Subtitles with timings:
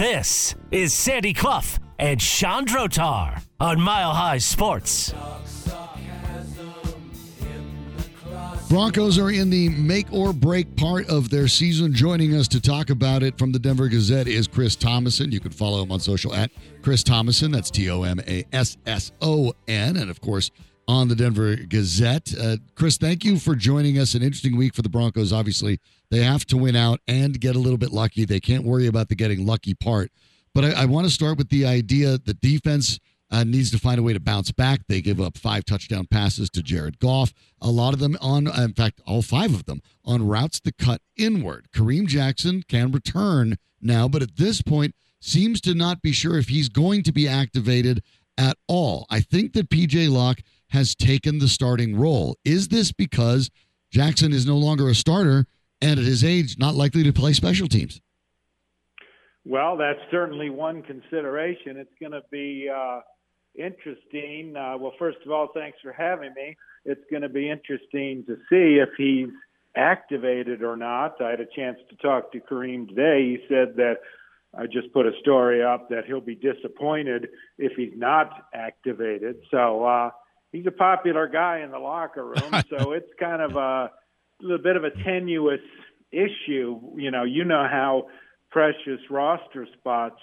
[0.00, 5.12] This is Sandy Clough and Chandrotar on Mile High Sports.
[8.70, 11.92] Broncos are in the make or break part of their season.
[11.92, 15.32] Joining us to talk about it from the Denver Gazette is Chris Tomasson.
[15.32, 17.52] You can follow him on social at Chris Tomasson.
[17.52, 19.98] That's T O M A S S O N.
[19.98, 20.50] And of course,
[20.90, 22.34] on the Denver Gazette.
[22.36, 24.14] Uh, Chris, thank you for joining us.
[24.14, 25.32] An interesting week for the Broncos.
[25.32, 25.78] Obviously,
[26.10, 28.24] they have to win out and get a little bit lucky.
[28.24, 30.10] They can't worry about the getting lucky part.
[30.52, 32.98] But I, I want to start with the idea the defense
[33.30, 34.80] uh, needs to find a way to bounce back.
[34.88, 37.32] They give up five touchdown passes to Jared Goff.
[37.62, 41.02] A lot of them on, in fact, all five of them on routes to cut
[41.16, 41.68] inward.
[41.72, 46.48] Kareem Jackson can return now, but at this point, seems to not be sure if
[46.48, 48.02] he's going to be activated
[48.36, 49.06] at all.
[49.08, 52.36] I think that PJ Locke has taken the starting role.
[52.44, 53.50] Is this because
[53.90, 55.46] Jackson is no longer a starter
[55.80, 58.00] and at his age, not likely to play special teams?
[59.44, 61.76] Well, that's certainly one consideration.
[61.76, 62.68] It's going to be.
[62.68, 63.00] Uh
[63.54, 64.54] interesting.
[64.56, 66.56] Uh, well, first of all, thanks for having me.
[66.84, 69.28] It's going to be interesting to see if he's
[69.76, 71.20] activated or not.
[71.20, 73.22] I had a chance to talk to Kareem today.
[73.22, 73.96] He said that
[74.56, 79.36] I just put a story up that he'll be disappointed if he's not activated.
[79.50, 80.10] So uh,
[80.52, 82.62] he's a popular guy in the locker room.
[82.70, 83.90] so it's kind of a
[84.40, 85.60] little bit of a tenuous
[86.12, 86.80] issue.
[86.96, 88.08] You know, you know how
[88.50, 90.20] precious roster spots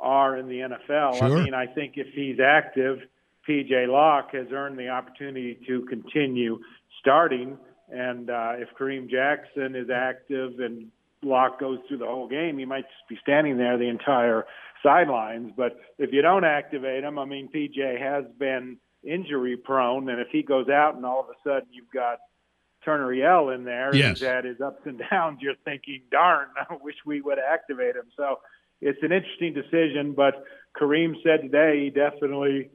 [0.00, 1.18] are in the NFL.
[1.18, 1.38] Sure.
[1.38, 2.98] I mean, I think if he's active,
[3.48, 6.58] PJ Locke has earned the opportunity to continue
[7.00, 7.58] starting.
[7.90, 10.88] And uh, if Kareem Jackson is active and
[11.22, 14.46] Locke goes through the whole game, he might just be standing there the entire
[14.82, 15.52] sidelines.
[15.56, 20.28] But if you don't activate him, I mean, PJ has been injury prone, and if
[20.30, 22.18] he goes out and all of a sudden you've got
[22.84, 24.18] Turner Yell in there yes.
[24.18, 28.06] who's had his ups and downs, you're thinking, darn, I wish we would activate him.
[28.16, 28.38] So
[28.80, 30.44] it's an interesting decision, but
[30.80, 32.70] Kareem said today he definitely,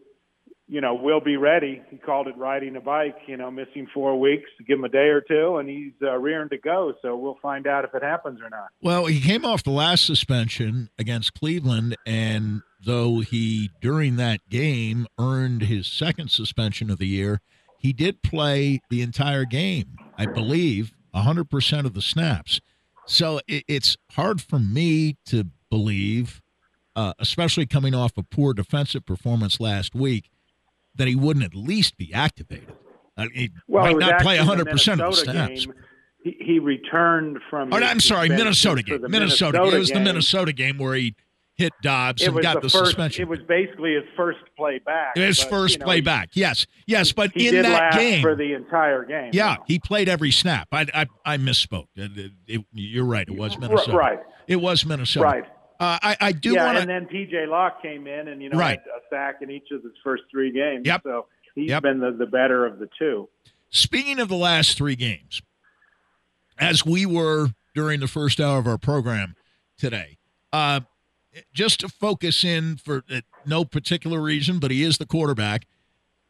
[0.68, 1.82] you know, will be ready.
[1.90, 5.10] He called it riding a bike, you know, missing four weeks give him a day
[5.10, 6.94] or two, and he's uh, rearing to go.
[7.02, 8.70] So we'll find out if it happens or not.
[8.82, 15.08] Well, he came off the last suspension against Cleveland, and though he, during that game,
[15.20, 17.42] earned his second suspension of the year,
[17.78, 22.62] he did play the entire game, I believe, 100% of the snaps.
[23.08, 26.42] So it's hard for me to believe,
[26.96, 30.30] uh, especially coming off a poor defensive performance last week,
[30.96, 32.74] that he wouldn't at least be activated.
[33.18, 35.66] Uh, he well, might not play 100 percent of the snaps.
[35.66, 35.76] Game,
[36.24, 37.72] he, he, returned from.
[37.72, 39.02] Oh, I'm sorry, Minnesota game.
[39.02, 39.60] Minnesota.
[39.60, 39.76] Minnesota.
[39.76, 41.16] It was the Minnesota game where he
[41.56, 43.24] hit Dobbs and got the, the, first, suspension.
[43.24, 45.16] It was basically his first play back.
[45.16, 46.30] His but, first you know, play back.
[46.34, 49.32] Yes, yes, but in that game for the entire game.
[49.34, 50.68] Yeah, he played every snap.
[50.72, 51.88] I I, I misspoke.
[51.96, 53.28] It, it, you're right.
[53.28, 53.98] It was Minnesota.
[53.98, 54.20] Right.
[54.48, 55.26] It was Minnesota.
[55.26, 55.44] Right.
[55.78, 58.58] Uh, I, I do yeah, want and then PJ Locke came in and you know
[58.58, 58.80] Right.
[58.80, 60.84] had a sack in each of his first three games.
[60.86, 61.02] Yep.
[61.04, 61.84] So he's Yep.
[61.84, 63.28] been the, the better of the two.
[63.72, 65.42] Speaking of the last three games,
[66.58, 69.36] as we were during the first hour of our program
[69.78, 70.18] today,
[70.54, 70.80] uh,
[71.54, 75.66] just to focus in for uh, no particular reason, but he is the quarterback.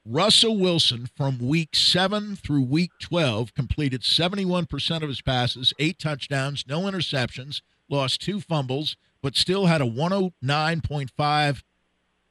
[0.07, 6.65] Russell Wilson from week seven through week 12 completed 71% of his passes, eight touchdowns,
[6.67, 11.63] no interceptions, lost two fumbles, but still had a 109.5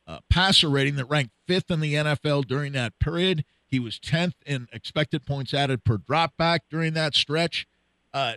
[0.06, 3.44] uh, passer rating that ranked fifth in the NFL during that period.
[3.66, 7.66] He was 10th in expected points added per dropback during that stretch.
[8.12, 8.34] Uh,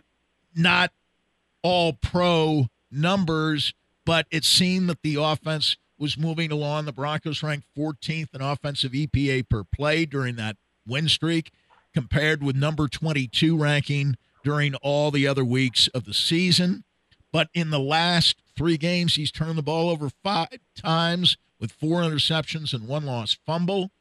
[0.56, 0.92] not
[1.62, 3.74] all pro numbers,
[4.08, 6.86] but it seemed that the offense was moving along.
[6.86, 10.56] The Broncos ranked 14th in offensive EPA per play during that
[10.88, 11.52] win streak,
[11.94, 16.86] compared with number 22 ranking during all the other weeks of the season.
[17.34, 22.02] But in the last three games, he's turned the ball over five times with four
[22.02, 23.92] interceptions and one lost fumble.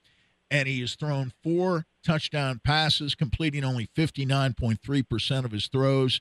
[0.53, 6.21] And he has thrown four touchdown passes, completing only 59.3% of his throws,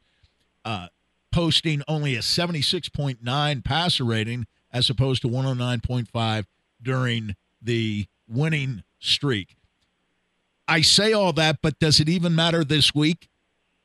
[0.63, 0.87] uh,
[1.35, 6.45] posting only a 76.9 passer rating as opposed to 109.5
[6.81, 9.57] during the winning streak.
[10.65, 13.27] I say all that, but does it even matter this week?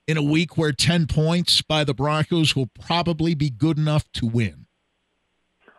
[0.06, 4.26] In a week where 10 points by the Broncos will probably be good enough to
[4.26, 4.66] win.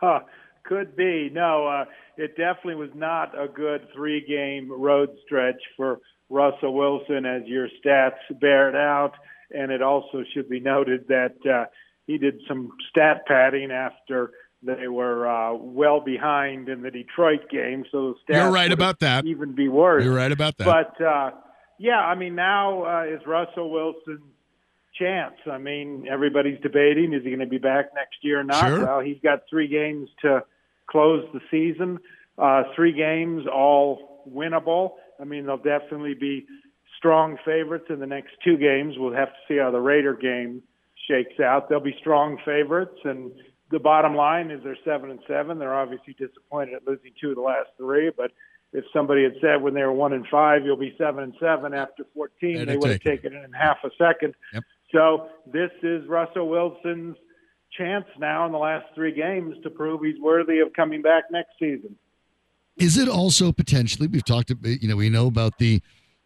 [0.01, 0.19] Huh,
[0.63, 1.29] could be.
[1.31, 1.85] No, uh,
[2.17, 7.69] it definitely was not a good three game road stretch for Russell Wilson, as your
[7.81, 9.13] stats bear it out.
[9.53, 11.65] And it also should be noted that uh,
[12.07, 14.31] he did some stat padding after
[14.63, 17.83] they were uh, well behind in the Detroit game.
[17.92, 19.25] So the stats You're right about that.
[19.25, 20.03] even be worse.
[20.03, 20.65] You're right about that.
[20.65, 21.31] But uh,
[21.80, 24.21] yeah, I mean, now uh, is Russell Wilson's
[25.00, 25.36] chance.
[25.51, 28.68] I mean, everybody's debating is he going to be back next year or not?
[28.68, 28.86] Sure.
[28.86, 30.44] Well, he's got three games to
[30.88, 32.00] close the season.
[32.38, 34.92] Uh, three games, all winnable.
[35.19, 36.45] I mean, they'll definitely be
[37.01, 38.94] strong favorites in the next two games.
[38.95, 40.62] We'll have to see how the Raider game
[41.09, 41.68] shakes out.
[41.68, 43.31] They'll be strong favorites, and
[43.71, 45.57] the bottom line is they're seven and seven.
[45.57, 48.30] They're obviously disappointed at losing two of the last three, but
[48.71, 51.74] if somebody had said when they were one and five, you'll be seven and seven
[51.74, 54.36] after 14, They'd they have would have taken taken it in half a second.
[54.53, 54.63] Yep.
[54.92, 57.18] So this is Russell Wilson's
[57.77, 61.51] chance now in the last three games to prove he's worthy of coming back next
[61.57, 61.98] season.
[62.77, 64.07] Is it also potentially?
[64.07, 65.81] We've talked about, you know, we know about the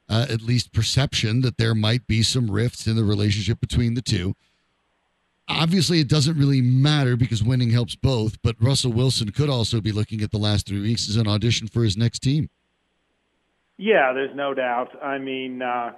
[0.09, 4.01] uh, at least perception that there might be some rifts in the relationship between the
[4.01, 4.35] two.
[5.47, 8.41] Obviously, it doesn't really matter because winning helps both.
[8.41, 11.67] But Russell Wilson could also be looking at the last three weeks as an audition
[11.67, 12.49] for his next team.
[13.77, 15.03] Yeah, there's no doubt.
[15.03, 15.91] I mean, uh,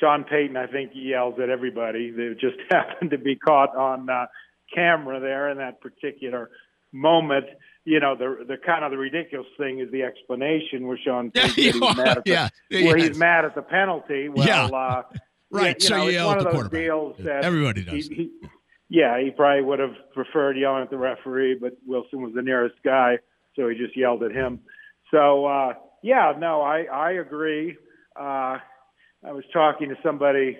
[0.00, 2.10] Sean Payton, I think, yells at everybody.
[2.10, 4.26] They just happened to be caught on uh,
[4.74, 6.50] camera there in that particular
[6.92, 7.46] moment.
[7.88, 11.50] You know, the the kind of the ridiculous thing is the explanation where Sean Payton
[11.50, 13.08] said he's mad at the, yeah, where yes.
[13.08, 14.28] he's mad at the penalty.
[14.28, 14.64] Well, Yeah.
[14.66, 15.02] uh,
[15.52, 16.72] Right, You so know, you yell at the quarterback.
[16.80, 18.08] deals that Everybody does.
[18.08, 18.30] He, he,
[18.88, 22.74] yeah, he probably would have preferred yelling at the referee, but Wilson was the nearest
[22.84, 23.18] guy,
[23.54, 24.58] so he just yelled at him.
[25.12, 27.76] So uh, yeah, no, I I agree.
[28.18, 28.58] Uh,
[29.24, 30.58] I was talking to somebody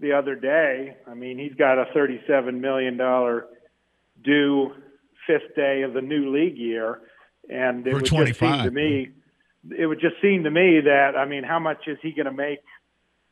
[0.00, 0.96] the other day.
[1.06, 3.46] I mean, he's got a thirty-seven million dollar
[4.24, 4.72] due
[5.26, 7.00] fifth day of the new league year,
[7.48, 8.64] and it would just seem 25.
[8.64, 9.10] to me,
[9.76, 12.32] it would just seem to me that I mean, how much is he going to
[12.32, 12.60] make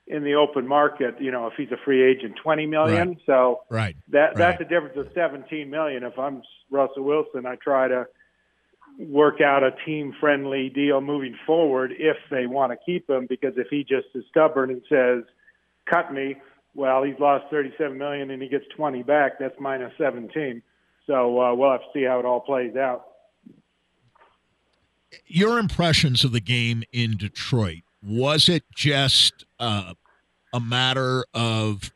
[0.07, 1.21] in the open market?
[1.21, 3.09] You know, if he's a free agent, twenty million.
[3.09, 3.19] Right.
[3.27, 3.97] So Right.
[4.09, 6.03] that that's a difference of 17 million.
[6.03, 8.07] If I'm Russell Wilson, I try to
[8.99, 13.55] work out a team friendly deal moving forward if they want to keep him because
[13.57, 15.25] if he just is stubborn and says
[15.91, 16.37] cut me,
[16.75, 20.63] well, he's lost 37 million and he gets 20 back, that's minus 17.
[21.07, 23.07] So uh, we'll have to see how it all plays out.
[25.27, 29.95] Your impressions of the game in Detroit was it just uh,
[30.53, 31.93] a matter of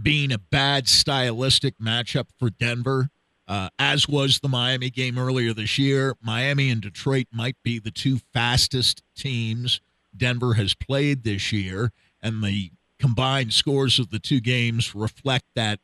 [0.00, 3.10] being a bad stylistic matchup for Denver,
[3.48, 6.14] uh, as was the Miami game earlier this year?
[6.22, 9.80] Miami and Detroit might be the two fastest teams
[10.16, 11.92] Denver has played this year,
[12.22, 15.80] and the combined scores of the two games reflect that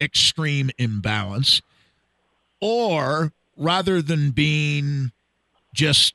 [0.00, 1.62] extreme imbalance.
[2.60, 5.12] Or rather than being
[5.74, 6.14] just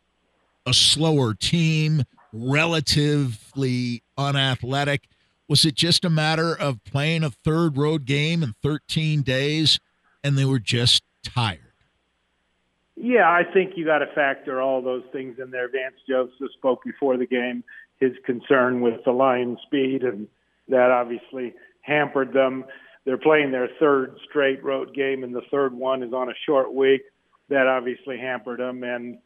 [0.66, 2.04] a slower team,
[2.34, 5.08] relatively unathletic,
[5.48, 9.80] was it just a matter of playing a third road game in 13 days
[10.24, 11.60] and they were just tired?
[12.96, 15.68] Yeah, I think you got to factor all those things in there.
[15.70, 17.64] Vance Joseph spoke before the game
[18.02, 20.28] his concern with the Lions' speed, and
[20.68, 22.66] that obviously hampered them.
[23.06, 26.74] They're playing their third straight road game, and the third one is on a short
[26.74, 27.02] week.
[27.50, 28.84] That obviously hampered them.
[28.84, 29.18] And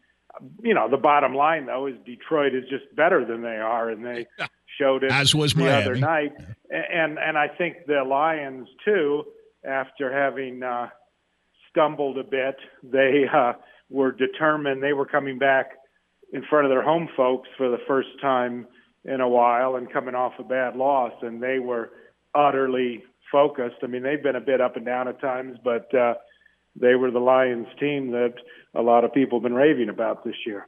[0.63, 4.05] you know, the bottom line though is Detroit is just better than they are, and
[4.05, 4.27] they
[4.79, 5.83] showed it As was the Miami.
[5.83, 6.33] other night.
[6.69, 9.23] And and I think the Lions too,
[9.63, 10.87] after having uh,
[11.69, 13.53] stumbled a bit, they uh,
[13.89, 14.81] were determined.
[14.81, 15.71] They were coming back
[16.33, 18.67] in front of their home folks for the first time
[19.03, 21.91] in a while and coming off a bad loss, and they were
[22.33, 23.77] utterly focused.
[23.83, 26.15] I mean, they've been a bit up and down at times, but uh,
[26.75, 28.33] they were the Lions team that
[28.73, 30.67] a lot of people have been raving about this year.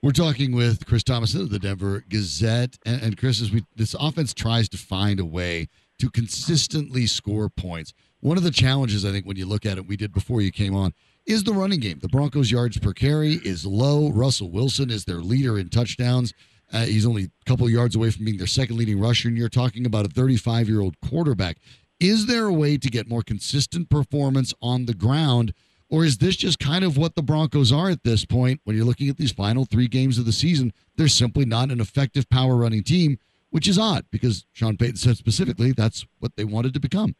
[0.00, 3.96] We're talking with Chris Tomasson of the Denver Gazette, and, and Chris, as we this
[3.98, 7.92] offense tries to find a way to consistently score points.
[8.20, 10.52] One of the challenges, I think, when you look at it, we did before you
[10.52, 10.92] came on,
[11.26, 11.98] is the running game.
[12.00, 14.10] The Broncos' yards per carry is low.
[14.10, 16.32] Russell Wilson is their leader in touchdowns.
[16.72, 19.48] Uh, he's only a couple yards away from being their second leading rusher, and you're
[19.48, 21.58] talking about a 35 year old quarterback.
[22.00, 25.52] Is there a way to get more consistent performance on the ground?
[25.90, 28.84] Or is this just kind of what the Broncos are at this point when you're
[28.84, 30.72] looking at these final three games of the season?
[30.96, 33.18] They're simply not an effective power running team,
[33.50, 37.16] which is odd because Sean Payton said specifically that's what they wanted to become.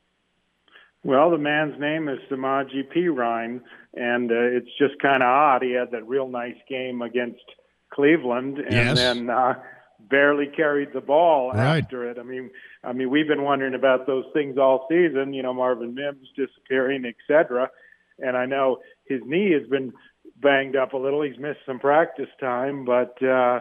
[1.02, 3.62] Well, the man's name is Samaje Perine,
[3.94, 5.62] and uh, it's just kind of odd.
[5.62, 7.40] He had that real nice game against
[7.90, 8.96] Cleveland, and Yes.
[8.98, 9.54] then uh,
[10.08, 11.82] barely carried the ball Right.
[11.82, 12.18] after it.
[12.18, 12.50] I mean,
[12.84, 15.32] I mean, we've been wondering about those things all season.
[15.32, 17.70] You know, Marvin Mims disappearing, et cetera.
[18.18, 19.92] And I know his knee has been
[20.40, 21.22] banged up a little.
[21.22, 23.60] He's missed some practice time, but uh,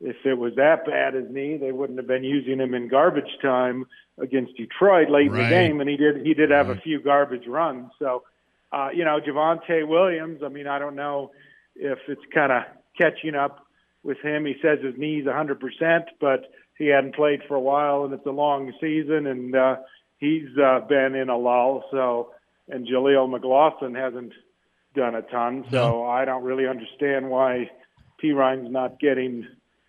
[0.00, 3.38] if it was that bad his knee, they wouldn't have been using him in garbage
[3.42, 3.86] time
[4.18, 5.80] against Detroit late in the game.
[5.80, 7.90] And he did he did have a few garbage runs.
[7.98, 8.24] So,
[8.72, 10.42] uh, you know, Javonte Williams.
[10.44, 11.32] I mean, I don't know
[11.76, 12.62] if it's kind of
[12.96, 13.66] catching up
[14.02, 14.44] with him.
[14.46, 18.30] He says his knee's 100%, but he hadn't played for a while, and it's a
[18.30, 19.76] long season, and uh,
[20.18, 21.84] he's uh, been in a lull.
[21.90, 22.32] So,
[22.68, 24.32] and Jaleel McLaughlin hasn't
[24.94, 25.64] done a ton.
[25.70, 26.06] So No.
[26.06, 27.70] I don't really understand why
[28.20, 29.46] Perine's not getting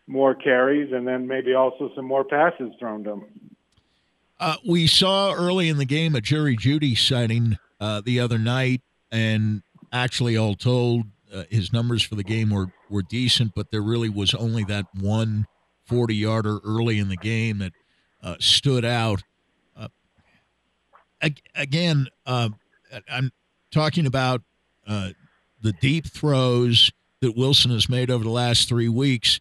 [0.07, 3.25] more carries and then maybe also some more passes thrown to him.
[4.39, 8.81] Uh, we saw early in the game a Jerry Jeudy sighting uh, the other night,
[9.11, 9.61] and
[9.91, 14.09] actually, all told, uh, his numbers for the game were, were decent, but there really
[14.09, 15.45] was only that one
[15.85, 17.73] 40 yarder early in the game that
[18.21, 19.23] uh, stood out.
[19.75, 19.87] Uh,
[21.21, 22.49] ag- again, uh,
[23.09, 23.31] I'm
[23.71, 24.41] talking about
[24.87, 25.09] uh,
[25.61, 29.39] the deep throws that Wilson has made over the last three weeks.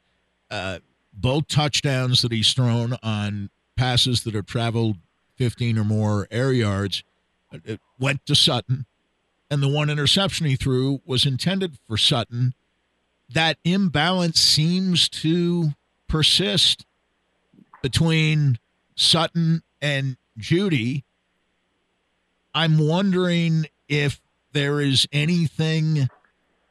[0.51, 0.79] Uh,
[1.13, 4.97] both touchdowns that he's thrown on passes that have traveled
[5.37, 7.03] 15 or more air yards
[7.53, 8.87] uh, it went to Sutton,
[9.51, 12.55] and the one interception he threw was intended for Sutton.
[13.29, 15.71] That imbalance seems to
[16.09, 16.87] persist
[17.83, 18.59] between
[18.95, 21.05] Sutton and Jeudy.
[22.55, 24.21] I'm wondering if
[24.53, 26.09] there is anything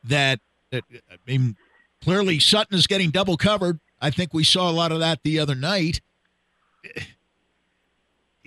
[0.04, 0.40] that,
[0.72, 1.56] that I mean,
[2.04, 3.80] clearly Sutton is getting double covered.
[4.02, 6.02] I think we saw a lot of that the other night.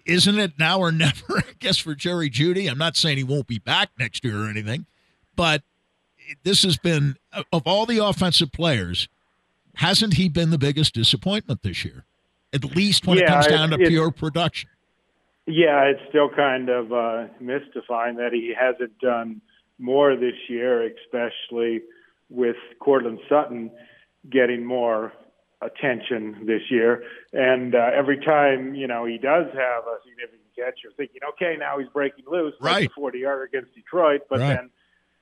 [0.07, 2.71] Isn't it now or never, I guess, for Jerry Jeudy?
[2.71, 4.87] I'm not saying he won't be back next year or anything,
[5.37, 5.63] but
[6.45, 7.17] this has been,
[7.53, 9.09] of all the offensive players,
[9.75, 12.05] hasn't he been the biggest disappointment this year?
[12.53, 14.69] At least when it Yeah, comes it- down to it- pure production.
[15.47, 19.41] Yeah, it's still kind of uh, mystifying that he hasn't done
[19.79, 21.81] more this year, especially
[22.29, 23.71] with Courtland Sutton
[24.29, 25.13] getting more
[25.63, 27.03] attention this year.
[27.33, 31.57] And uh, every time you know he does have a significant catch, you're thinking, okay,
[31.59, 32.89] now he's breaking loose, Right.
[32.89, 34.57] the 40 yarder against Detroit, but Right.
[34.57, 34.71] then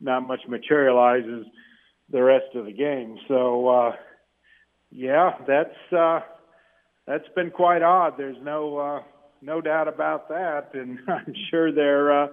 [0.00, 1.47] not much materializes
[2.11, 3.18] the rest of the game.
[3.28, 3.97] So uh,
[4.90, 6.21] yeah, that's uh,
[7.07, 8.14] that's been quite odd.
[8.16, 9.02] There's no uh,
[9.42, 12.28] no doubt about that, and I'm sure they're, uh,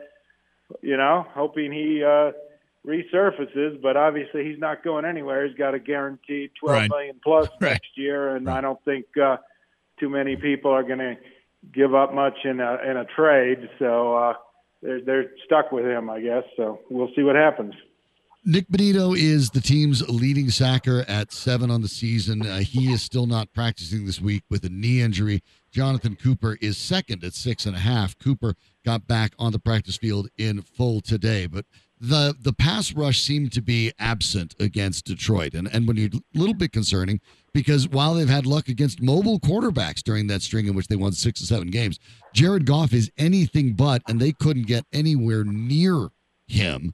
[0.81, 2.31] you know, hoping he uh,
[2.85, 3.81] resurfaces.
[3.81, 5.45] But obviously, he's not going anywhere.
[5.47, 6.89] He's got a guaranteed twelve Right.
[6.89, 7.71] million plus Right.
[7.71, 8.57] next year, and Right.
[8.57, 9.37] I don't think uh,
[9.99, 11.15] too many people are going to
[11.73, 13.69] give up much in a in a trade.
[13.79, 14.33] So uh,
[14.81, 16.43] they're they're stuck with him, I guess.
[16.57, 17.73] So we'll see what happens.
[18.47, 22.45] Nik Bonitto is the team's leading sacker at seven on the season.
[22.45, 25.41] Uh, he is still not practicing this week with a knee injury.
[25.71, 28.15] Jonathan Cooper is second at six and a half.
[28.19, 28.53] Cooper
[28.85, 31.65] got back on the practice field in full today, but
[31.99, 36.37] the the pass rush seemed to be absent against Detroit, and and when you're a
[36.37, 37.21] little bit concerning
[37.55, 41.13] because while they've had luck against mobile quarterbacks during that string in which they won
[41.13, 41.99] six or seven games,
[42.33, 46.09] Jared Goff is anything but, and they couldn't get anywhere near
[46.47, 46.91] him.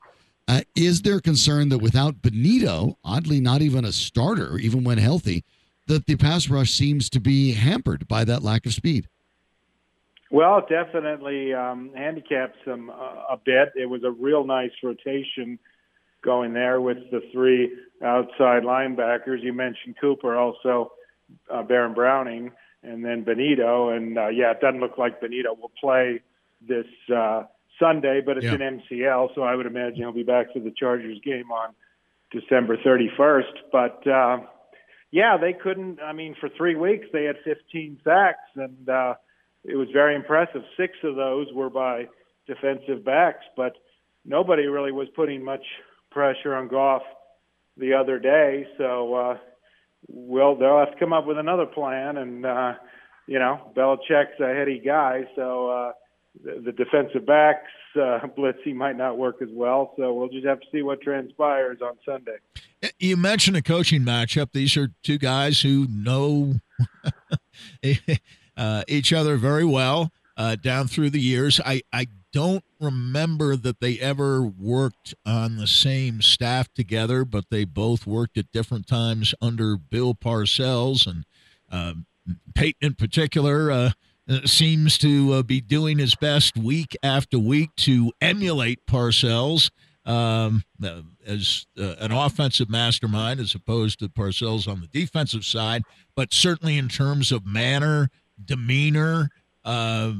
[0.48, 5.44] Uh, is there concern that without Bonitto, oddly not even a starter, even when healthy,
[5.88, 9.08] that the pass rush seems to be hampered by that lack of speed?
[10.32, 13.74] Well, definitely um, handicaps them uh, a bit.
[13.76, 15.60] It was a real nice rotation
[16.24, 17.70] going there with the three
[18.02, 19.44] outside linebackers.
[19.44, 20.94] You mentioned Cooper, also
[21.54, 23.96] uh, Baron Browning, and then Bonitto.
[23.96, 26.22] And uh, yeah, it doesn't look like Bonitto will play
[26.66, 27.44] this uh,
[27.78, 28.54] Sunday, but it's Yeah.
[28.54, 31.74] an MCL, so I would imagine he'll be back for the Chargers game on
[32.32, 33.70] December 31st.
[33.70, 34.40] But uh,
[35.12, 36.00] yeah, they couldn't.
[36.02, 39.16] I mean, for three weeks they had 15 sacks, and uh,
[39.64, 40.62] it was very impressive.
[40.78, 42.08] Six of those were by
[42.48, 43.74] defensive backs, but
[44.26, 45.64] nobody really was putting much
[46.12, 47.04] pressure on Goff
[47.78, 48.68] the other day.
[48.78, 49.38] So, uh,
[50.08, 52.18] well, they'll have to come up with another plan.
[52.18, 52.74] And uh,
[53.28, 55.92] you know, Belichick's a heady guy, so uh,
[56.44, 59.94] the, defensive backs uh, blitz he might not work as well.
[59.98, 62.38] So we'll just have to see what transpires on Sunday.
[63.00, 64.52] You mentioned a coaching matchup.
[64.54, 66.56] These are two guys who know
[68.62, 71.60] uh, each other very well uh, down through the years.
[71.66, 77.66] I, I don't remember that they ever worked on the same staff together, but they
[77.66, 81.26] both worked at different times under Bill Parcells and
[81.72, 82.06] um,
[82.54, 83.72] Payton in particular.
[83.72, 83.92] Uh,
[84.30, 89.72] uh, seems to uh, be doing his best week after week to emulate Parcells
[90.06, 95.84] um, uh, as uh, an offensive mastermind as opposed to Parcells on the defensive side,
[96.16, 98.10] but certainly in terms of manner,
[98.46, 99.30] demeanor,
[99.64, 100.14] uh,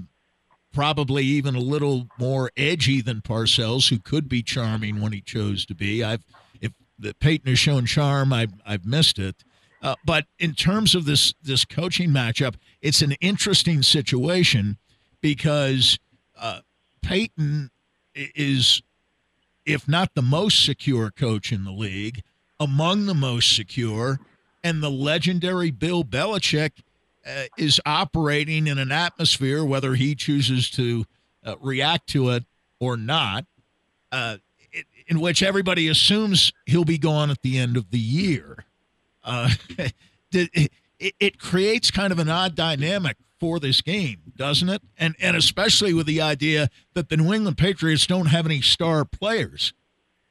[0.74, 5.66] probably even a little more edgy than Parcells, who could be charming when he chose
[5.66, 6.04] to be.
[6.04, 6.24] I've
[6.62, 9.44] if the Payton has shown charm, I've I've missed it.
[9.82, 14.78] Uh, but in terms of this this coaching matchup, it's an interesting situation
[15.22, 15.98] because
[16.40, 16.62] uh,
[17.02, 17.72] Payton
[18.14, 18.82] is,
[19.66, 22.22] if not the most secure coach in the league,
[22.60, 24.20] among the most secure,
[24.64, 26.72] and the legendary Bill Belichick
[27.26, 31.06] uh, is operating in an atmosphere, whether he chooses to
[31.46, 32.46] uh, react to it
[32.80, 33.46] or not,
[34.12, 34.38] uh,
[35.08, 38.66] in which everybody assumes he'll be gone at the end of the year.
[39.24, 39.50] Uh,
[40.32, 40.72] it,
[41.20, 44.82] it creates kind of an odd dynamic for this game, doesn't it?
[44.98, 49.04] And and especially with the idea that the New England Patriots don't have any star
[49.04, 49.74] players.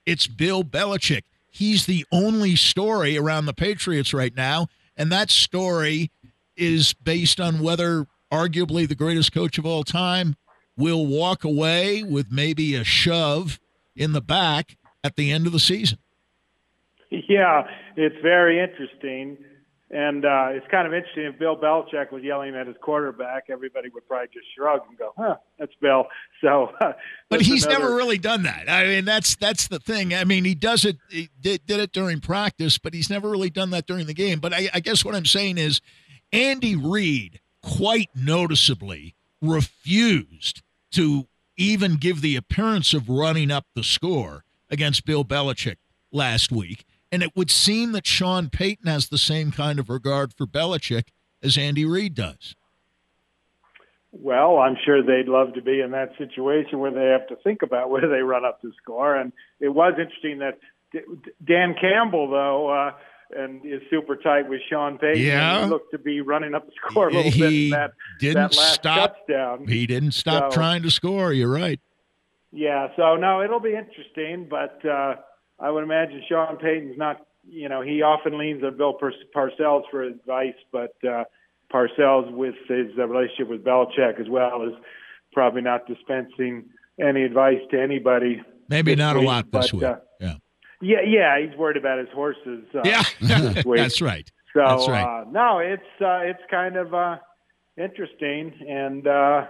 [0.07, 1.23] It's Bill Belichick.
[1.51, 6.13] He's the only story around the Patriots right now, and that story
[6.61, 10.37] is based on whether arguably the greatest coach of all time
[10.77, 13.59] will walk away with maybe a shove
[13.97, 15.99] in the back at the end of the season.
[17.11, 19.37] Yeah, it's very interesting.
[19.93, 23.89] And uh, it's kind of interesting if Bill Belichick was yelling at his quarterback, everybody
[23.89, 26.05] would probably just shrug and go, "Huh, that's Bill."
[26.41, 26.93] So, uh,
[27.29, 27.81] but he's another...
[27.81, 28.71] never really done that.
[28.71, 30.15] I mean, that's that's the thing.
[30.15, 33.51] I mean, he does it, he did, did it during practice, but he's never really
[33.51, 34.39] done that during the game.
[34.39, 35.81] But I, I guess what I'm saying is,
[36.33, 44.45] Andy Reid quite noticeably refused to even give the appearance of running up the score
[44.71, 45.77] against Bill Belichick
[46.11, 46.85] last week.
[47.13, 51.09] And it would seem that Sean Payton has the same kind of regard for Belichick
[51.43, 52.55] as Andy Reid does.
[54.13, 57.63] Well, I'm sure they'd love to be in that situation where they have to think
[57.63, 59.17] about whether they run up the score.
[59.17, 60.59] And it was interesting that
[61.45, 62.93] Dan Campbell, though, uh,
[63.37, 65.23] and is super tight with Sean Payton.
[65.23, 67.77] Yeah, he looked to be running up the score a little he bit.
[67.77, 69.17] That, didn't that last stop.
[69.17, 69.67] Touchdown.
[69.67, 71.33] He didn't stop so, trying to score.
[71.33, 71.81] You're right.
[72.53, 75.17] Yeah, so no, it'll be interesting, but uh,
[75.59, 77.27] I would imagine Sean Payton's not.
[77.49, 78.97] You know, he often leans on Bill
[79.35, 81.25] Parcells for advice, but uh,
[81.73, 84.75] Parcells, with his uh, relationship with Belichick as well, is
[85.33, 86.65] probably not dispensing
[87.01, 88.43] any advice to anybody.
[88.69, 89.97] Maybe not week, a lot this but, week.
[90.83, 91.01] Uh, yeah.
[91.07, 92.65] Yeah, he's worried about his horses.
[92.75, 93.03] Uh, yeah,
[93.65, 94.31] that's right.
[94.53, 95.23] So that's right.
[95.23, 97.19] Uh, no, it's uh, it's kind of uh,
[97.77, 99.47] interesting, and uh,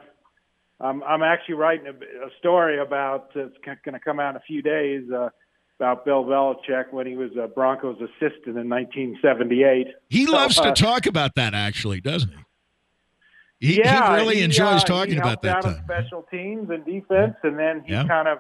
[0.81, 4.37] I'm I'm actually writing a, a story about uh, it's going to come out in
[4.37, 5.31] a few days uh,
[5.79, 9.87] about Bill Belichick when he was a Broncos assistant in 1978.
[10.09, 12.37] He so, loves uh, to talk about that, actually, doesn't he?
[13.61, 15.83] He, yeah, he really he, enjoys uh, talking about that out time.
[15.85, 18.07] special teams and defense, and then he Yeah.
[18.07, 18.39] kind of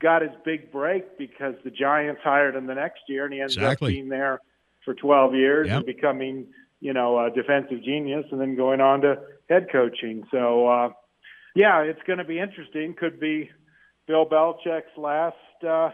[0.00, 3.56] got his big break because the Giants hired him the next year, and he ended
[3.56, 3.92] Exactly.
[3.92, 4.40] up being there
[4.84, 5.76] for 12 years Yep.
[5.76, 6.46] and becoming,
[6.80, 9.16] you know, a defensive genius, and then going on to
[9.48, 10.24] head coaching.
[10.30, 10.90] So, uh,
[11.54, 12.94] yeah, it's going to be interesting.
[12.94, 13.50] Could be
[14.06, 15.90] Bill Belichick's last uh,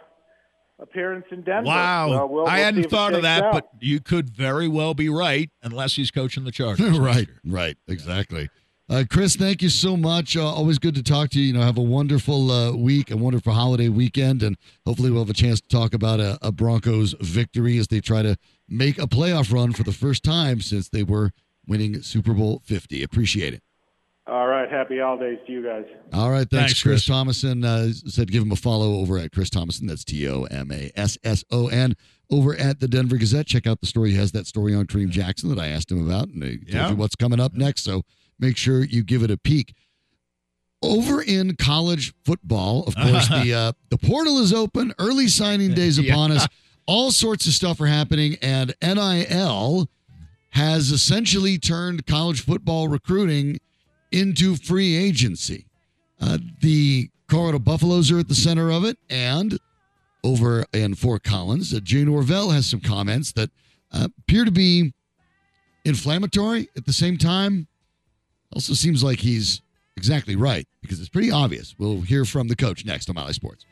[0.79, 1.69] appearance in Denver.
[1.69, 2.11] Wow.
[2.11, 3.53] Well, we'll- I we'll hadn't see if it thought of that, out.
[3.53, 6.99] but you could very well be right unless he's coaching the Chargers.
[6.99, 8.49] right, right, exactly.
[8.89, 10.37] Uh, Chris, thank you so much.
[10.37, 11.47] Uh, always good to talk to you.
[11.47, 15.31] You know, have a wonderful uh, week, a wonderful holiday weekend, and hopefully we'll have
[15.31, 18.37] a chance to talk about a, a Broncos victory as they try to
[18.69, 21.31] make a playoff run for the first time since they were
[21.67, 23.03] winning Super Bowl 50.
[23.03, 23.63] Appreciate it.
[24.27, 24.71] All right.
[24.71, 25.85] Happy holidays to you guys.
[26.13, 27.09] All right, thanks, Thanks, Chris, Chris.
[27.09, 27.65] Tomasson.
[27.65, 29.87] Uh, said give him a follow over at Chris Tomasson.
[29.89, 31.95] That's T O M A S S O N.
[32.31, 33.47] Over at the Denver Gazette.
[33.47, 34.11] Check out the story.
[34.13, 36.69] He has that story on Kareem Jackson that I asked him about, and he told
[36.69, 36.91] Yeah.
[36.91, 37.85] you what's coming up next.
[37.85, 38.03] So
[38.39, 39.75] make sure you give it a peek.
[40.83, 44.93] Over in college football, of course, the uh, the portal is open.
[44.99, 46.13] Early signing days Yeah.
[46.13, 46.47] upon us.
[46.87, 49.89] All sorts of stuff are happening, and NIL
[50.51, 53.59] has essentially turned college football recruiting
[54.13, 55.67] into free agency.
[56.21, 59.59] Uh, the Colorado Buffaloes are at the center of it, and
[60.23, 63.51] over in Fort Collins, uh, Jay Norvell has some comments that
[63.91, 64.93] uh, appear to be
[65.85, 67.67] inflammatory at the same time.
[68.55, 69.61] Also seems like he's
[69.97, 71.75] exactly right because it's pretty obvious.
[71.79, 73.65] We'll hear from the coach next on Mile High Sports.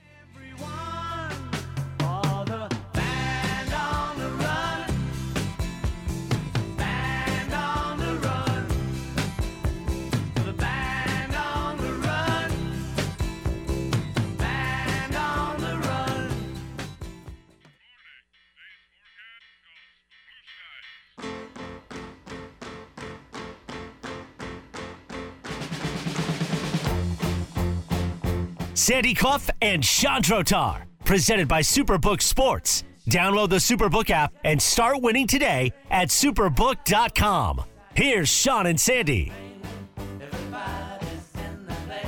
[28.83, 32.83] Sandy Clough and Chandrotar, presented by Superbook Sports.
[33.09, 37.63] Download the Superbook app and start winning today at superbook.com.
[37.95, 39.31] Here's Sean and Sandy.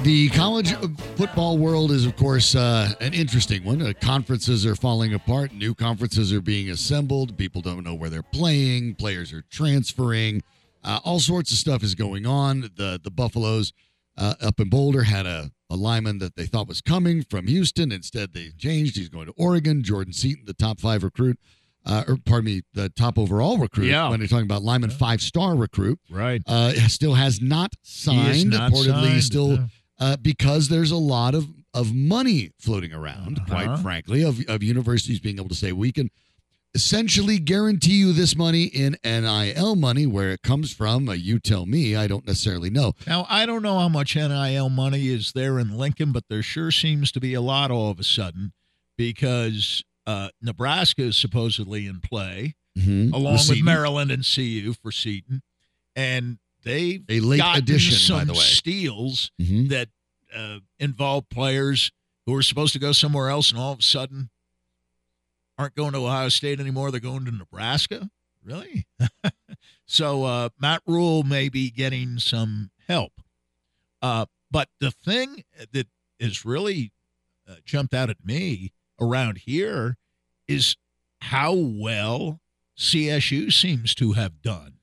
[0.02, 0.74] The college
[1.14, 3.80] football world is, of course, uh, an interesting one.
[3.80, 5.52] Uh, conferences are falling apart.
[5.52, 7.38] New conferences are being assembled.
[7.38, 8.96] People don't know where they're playing.
[8.96, 10.42] Players are transferring.
[10.82, 12.62] Uh, all sorts of stuff is going on.
[12.74, 13.72] The the Buffaloes
[14.16, 17.92] uh, up in Boulder had a, a lineman that they thought was coming from Houston.
[17.92, 18.96] Instead, they changed.
[18.96, 19.82] He's going to Oregon.
[19.82, 21.38] Jordan Seaton, the top five recruit
[21.86, 23.86] uh, or pardon me, the top overall recruit.
[23.88, 24.08] Yeah.
[24.08, 26.40] When they're talking about Lyman five star recruit, Right.
[26.46, 28.50] uh, still has not signed.
[28.50, 29.66] not reportedly, signed, still uh,
[29.98, 33.44] uh, because there's a lot of of money floating around.
[33.48, 33.82] Quite Uh-huh.
[33.82, 36.08] frankly, of of universities being able to say we can
[36.74, 40.06] essentially guarantee you this money in NIL money.
[40.06, 41.94] Where it comes from, uh, you tell me.
[41.96, 42.94] I don't necessarily know.
[43.06, 46.70] Now, I don't know how much NIL money is there in Lincoln, but there sure
[46.70, 48.52] seems to be a lot all of a sudden
[48.96, 53.12] because uh, Nebraska is supposedly in play, Mhm.
[53.12, 55.42] along with Maryland and CU for Seaton.
[55.96, 58.38] And they've A late gotten addition, some by the way.
[58.40, 59.68] steals Mhm.
[59.70, 59.88] that
[60.34, 61.92] uh, involve players
[62.26, 64.28] who were supposed to go somewhere else and all of a sudden
[65.58, 66.90] aren't going to Ohio State anymore.
[66.90, 68.10] They're going to Nebraska.
[68.42, 68.86] Really?
[69.86, 73.12] so uh, Matt Rhule may be getting some help.
[74.02, 75.86] Uh, but the thing that
[76.20, 76.92] has really
[77.48, 79.96] uh, jumped out at me around here
[80.46, 80.76] is
[81.20, 82.40] how well
[82.76, 84.74] CSU seems to have done.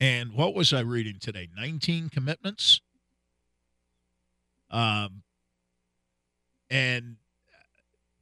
[0.00, 1.48] And what was I reading today?
[1.56, 2.80] 19 commitments.
[4.70, 5.22] Um,
[6.70, 7.16] and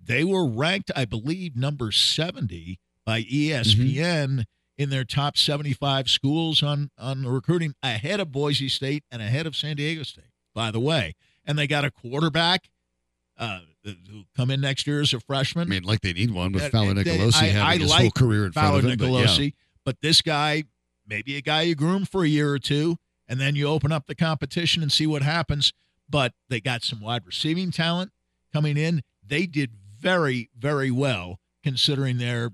[0.07, 4.45] they were ranked, I believe, number 70 by ESPN
[4.79, 9.47] in their top 75 schools on on the recruiting, ahead of Boise State and ahead
[9.47, 10.25] of San Diego State.
[10.55, 11.15] By the way,
[11.45, 12.69] and they got a quarterback
[13.39, 15.69] uh, who come in next year as a freshman.
[15.69, 18.47] I mean, like they need one with Fowler-Nicolosi I- having I his like whole career
[18.47, 18.99] in front Fowler of him.
[18.99, 19.49] But yeah.
[19.85, 20.65] But this guy,
[21.07, 22.97] maybe a guy you groom for a year or two,
[23.29, 25.73] and then you open up the competition and see what happens.
[26.09, 28.13] But they got some wide receiving talent
[28.53, 29.03] coming in.
[29.27, 29.73] They did
[30.11, 32.51] very, very well considering their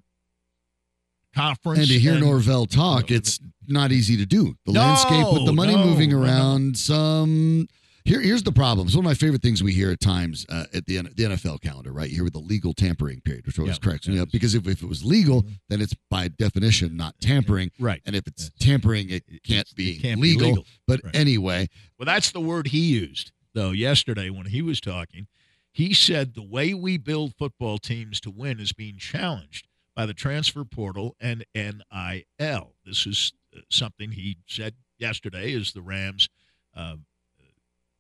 [1.35, 1.81] conference.
[1.81, 4.55] And to hear and- Norvell talk, it's not easy to do.
[4.67, 6.23] The No, landscape with the money no, moving no.
[6.23, 6.79] around.
[6.79, 7.69] Some
[8.05, 8.87] here, here's the problem.
[8.89, 11.61] It's one of my favorite things we hear at times uh, at the, the NFL
[11.61, 12.09] calendar, right?
[12.09, 14.67] You hear with the legal tampering period, which always Yeah, cracks me up because if,
[14.67, 15.59] if it was legal, Mhm.
[15.69, 18.01] then it's by definition not tampering, Right.
[18.05, 20.49] and if it's tampering, it It- can't it be can't be legal.
[20.49, 20.67] legal.
[20.89, 21.15] But Right.
[21.15, 25.29] anyway, Well, that's the word he used, though, yesterday when he was talking.
[25.73, 30.15] He said the way we build football teams to win is being challenged by the
[30.15, 32.75] transfer portal and NIL.
[32.85, 36.29] This is uh, something he said yesterday as the Rams
[36.77, 36.97] uh,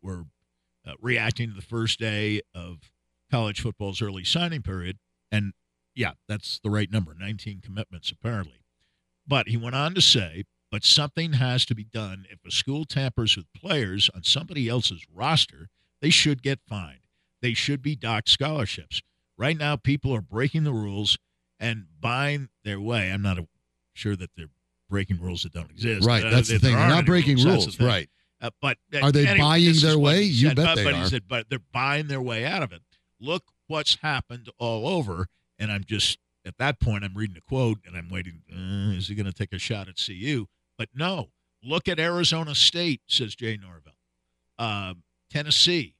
[0.02, 0.24] were
[0.86, 2.90] uh, reacting to the first day of
[3.30, 4.98] college football's early signing period.
[5.30, 5.54] And
[5.94, 8.64] yeah, that's the right number 19 commitments, apparently.
[9.26, 12.26] But he went on to say, but something has to be done.
[12.30, 15.68] If a school tampers with players on somebody else's roster,
[16.00, 17.01] they should get fined.
[17.42, 19.02] They should be docked scholarships.
[19.36, 21.18] Right now, people are breaking the rules
[21.60, 23.10] and buying their way.
[23.10, 23.46] I'm not a,
[23.94, 24.48] sure that they're
[24.88, 26.06] breaking rules that don't exist.
[26.06, 26.74] right, Uh, that's the thing.
[26.74, 28.08] They're aren't breaking the rules, right?
[28.40, 30.22] Uh, but uh, Are they anyway, buying their way?
[30.22, 30.56] You said.
[30.56, 31.02] bet but, they but are.
[31.02, 32.82] he said, but they're buying their way out of it.
[33.20, 35.26] Look what's happened all over.
[35.58, 38.42] And I'm just at that point, I'm reading a quote and I'm waiting.
[38.52, 40.46] Uh, is he going to take a shot at CU?
[40.76, 41.30] But no.
[41.64, 43.92] Look at Arizona State, says Jay Norvell.
[44.58, 45.94] Um, Tennessee,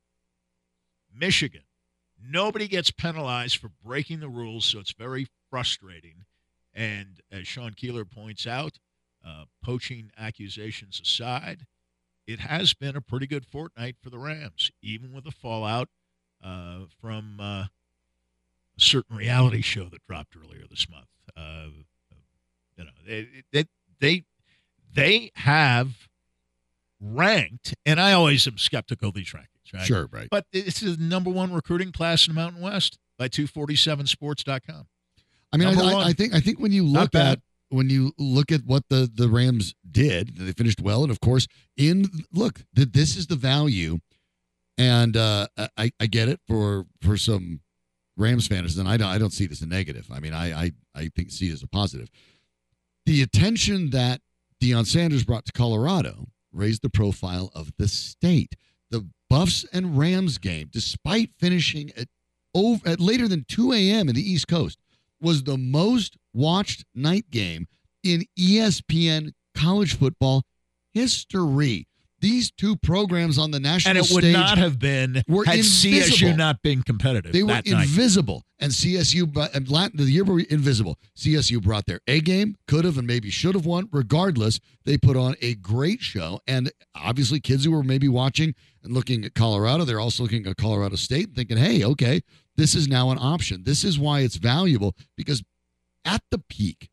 [1.15, 1.63] Michigan.
[2.25, 6.25] Nobody gets penalized for breaking the rules, so it's very frustrating.
[6.73, 8.79] And as Sean Keeler points out,
[9.27, 11.67] uh, poaching accusations aside,
[12.27, 15.89] it has been a pretty good fortnight for the Rams, even with the fallout
[16.43, 17.71] uh, from uh, a
[18.77, 21.07] certain reality show that dropped earlier this month.
[21.37, 21.69] Uh,
[22.77, 23.65] you know, they, they
[24.01, 24.25] they
[24.93, 26.09] they have
[27.01, 29.85] ranked, and I always am skeptical of these rankings, right?
[29.85, 30.29] Sure, right.
[30.31, 34.87] But it's the number one recruiting class in the Mountain West by 247sports.com.
[35.53, 36.05] I mean, I, I.
[36.09, 39.29] I think I think when you look at when you look at what the the
[39.29, 41.47] Rams did, they finished well, and of course,
[41.77, 43.99] in look, th- this is the value,
[44.79, 45.47] and uh,
[45.77, 47.61] I I get it for for some
[48.17, 50.09] Rams fans, and I don't I don't see it as a negative.
[50.11, 52.09] I mean, I I I think see it as a positive.
[53.05, 54.21] The attention that
[54.63, 58.55] Deion Sanders brought to Colorado raised the profile of the state.
[58.91, 62.07] The Buffs and Rams game, despite finishing at
[62.55, 64.11] over at later than 2 a.m.
[64.11, 64.79] in the East Coast,
[65.23, 67.67] was the most watched night game
[68.05, 70.43] in ESPN college football
[70.93, 71.87] history.
[72.23, 76.29] These two programs on the national And it would not have been were had invisible.
[76.29, 77.83] CSU not been competitive they were that night.
[77.83, 81.01] invisible, and CSU and Latin the year were invisible.
[81.19, 83.89] CSU brought their A game, could have and maybe should have won.
[83.91, 88.55] Regardless, they put on a great show, and obviously, kids who were maybe watching
[88.85, 92.23] and looking at Colorado, they're also looking at Colorado State and thinking, "Hey, okay,
[92.57, 93.65] this is now an option.
[93.65, 95.43] This is why it's valuable because
[96.05, 96.89] at the peak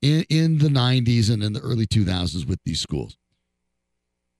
[0.00, 3.18] in in the '90s and in the early 2000s with these schools."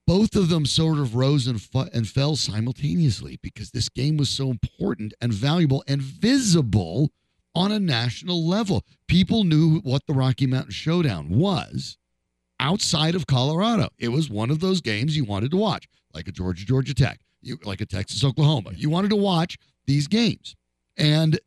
[0.07, 4.29] Both of them sort of rose and, fu- and fell simultaneously because this game was
[4.29, 7.11] so important and valuable and visible
[7.55, 8.85] on a national level.
[9.07, 11.99] People knew what the Rocky Mountain Showdown was
[12.59, 13.89] outside of Colorado.
[13.99, 17.21] It was one of those games you wanted to watch, like a Georgia Georgia Tech,
[17.43, 18.71] you, like a Texas Oklahoma.
[18.75, 20.55] You wanted to watch these games,
[20.97, 21.39] and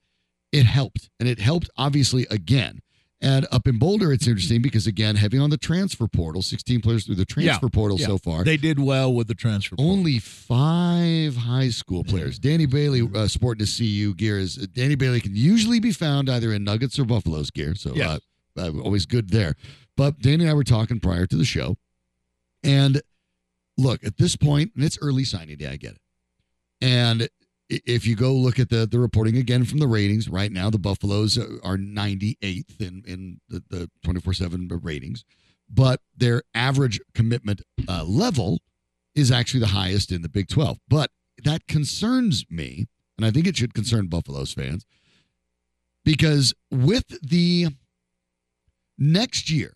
[0.52, 2.82] it helped, and it helped obviously again.
[3.22, 7.06] And up in Boulder, it's interesting because again, heavy on the transfer portal, 16 players
[7.06, 8.08] through the transfer Yeah, portal yeah.
[8.08, 8.44] so far.
[8.44, 9.76] They did well with the transfer.
[9.78, 9.94] portal.
[9.94, 12.38] Only five high school players.
[12.40, 16.30] Danny Bailey uh, sporting a CU gear is uh, Danny Bailey can usually be found
[16.30, 18.20] either in Nuggets or Buffaloes gear, so Yes.
[18.58, 19.56] uh, uh, always good there.
[19.98, 21.78] But Danny and I were talking prior to the show,
[22.64, 23.02] and
[23.78, 25.68] look at this point, and it's early signing day.
[25.68, 26.02] I get it,
[26.82, 27.30] and
[27.70, 30.80] if you go look at the the reporting again from the ratings right now, the
[30.80, 35.24] Buffaloes are 98th in in the the 24 seven ratings,
[35.70, 38.60] but their average commitment uh, level
[39.16, 40.78] is actually the highest in the Big 12.
[40.88, 41.10] But
[41.44, 42.86] that concerns me,
[43.18, 44.86] and I think it should concern Buffaloes fans,
[46.04, 47.68] because with the
[48.98, 49.74] next year,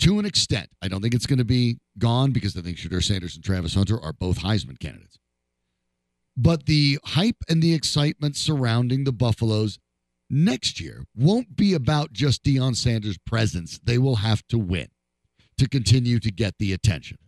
[0.00, 3.02] to an extent, I don't think it's going to be gone because I think Shedeur
[3.02, 5.18] Sanders and Travis Hunter are both Heisman candidates.
[6.36, 9.78] But the hype and the excitement surrounding the Buffaloes
[10.28, 13.78] next year won't be about just Deion Sanders' presence.
[13.82, 14.88] They will have to win
[15.58, 17.18] to continue to get the attention.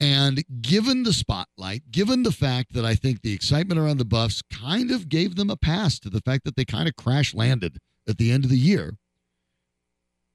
[0.00, 4.42] And given the spotlight, given the fact that I think the excitement around the Buffs
[4.42, 7.78] kind of gave them a pass to the fact that they kind of crash landed
[8.08, 8.96] at the end of the year,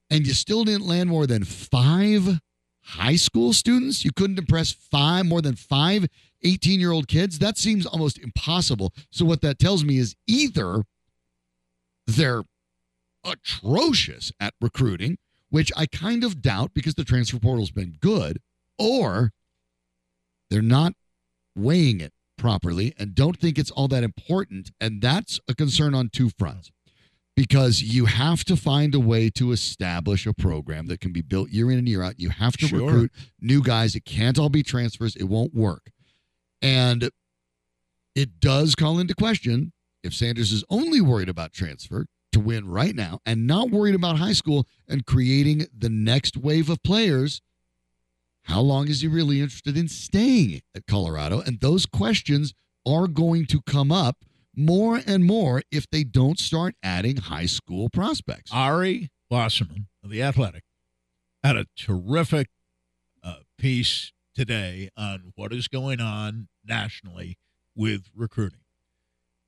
[0.10, 2.40] and you still didn't land more than five
[2.82, 6.08] high school students, you couldn't impress five more than five
[6.44, 7.40] 18 year old kids.
[7.40, 8.94] That seems almost impossible.
[9.12, 10.84] So, what that tells me is either
[12.08, 12.44] they're
[13.24, 15.18] atrocious at recruiting,
[15.50, 18.40] which I kind of doubt because the transfer portal's been good,
[18.78, 19.32] or
[20.50, 20.94] they're not
[21.56, 24.72] weighing it properly and don't think it's all that important.
[24.82, 26.72] And that's a concern on two fronts
[27.36, 31.50] because you have to find a way to establish a program that can be built
[31.50, 32.20] year in and year out.
[32.20, 32.86] You have to Sure.
[32.86, 33.96] recruit new guys.
[33.96, 35.92] It can't all be transfers, it won't work.
[36.64, 37.12] And
[38.16, 39.72] it does call into question
[40.04, 44.18] if Sanders is only worried about transfer to win right now and not worried about
[44.18, 47.42] high school and creating the next wave of players
[48.44, 51.40] how long is he really interested in staying at Colorado?
[51.40, 52.54] And those questions
[52.86, 54.18] are going to come up
[54.56, 58.52] more and more if they don't start adding high school prospects.
[58.54, 60.64] Ari Wasserman of The Athletic
[61.44, 62.50] had a terrific
[63.24, 67.38] uh, piece today on what is going on nationally
[67.76, 68.60] with recruiting.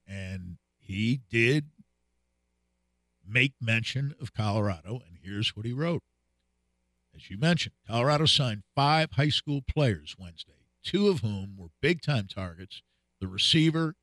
[0.07, 1.65] And he did
[3.27, 6.03] make mention of Colorado, and here's what he wrote.
[7.15, 10.51] As you mentioned, Colorado signed five high school players Wednesday,
[10.83, 12.81] two of whom were big time targets
[13.21, 13.95] the receiver,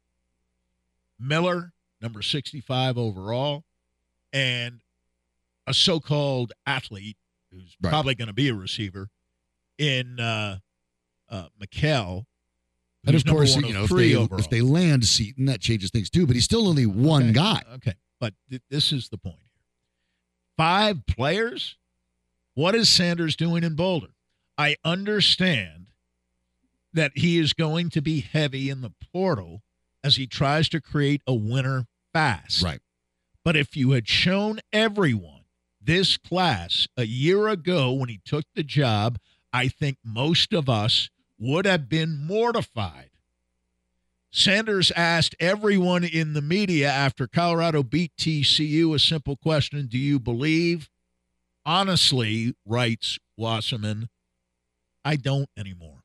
[1.21, 3.63] Miller, number 65 overall,
[4.33, 4.81] and
[5.67, 7.17] a so called athlete
[7.53, 7.91] who's Right.
[7.91, 9.11] probably going to be a receiver
[9.79, 10.59] in uh,
[11.33, 12.27] uh, McKell.
[13.05, 14.39] and of course, you know, if they, overall.
[14.39, 16.27] if they land Seaton, that changes things too.
[16.27, 17.63] But he's still only one Okay, guy.
[17.77, 19.49] Okay, but th- this is the point here.
[20.57, 21.77] Five players?
[22.55, 24.09] What is Sanders doing in Boulder?
[24.59, 25.87] I understand
[26.93, 29.63] that he is going to be heavy in the portal
[30.05, 32.63] as he tries to create a winner fast.
[32.63, 32.81] Right.
[33.45, 35.41] But if you had shown everyone
[35.81, 39.19] this class a year ago when he took the job,
[39.53, 41.09] I think most of us
[41.43, 43.11] would have been mortified.
[44.31, 50.21] Sanders asked everyone in the media after Colorado beat TCU a simple question Do you
[50.21, 50.89] believe?
[51.67, 54.09] Honestly, writes Wasserman,
[55.05, 56.05] I don't anymore.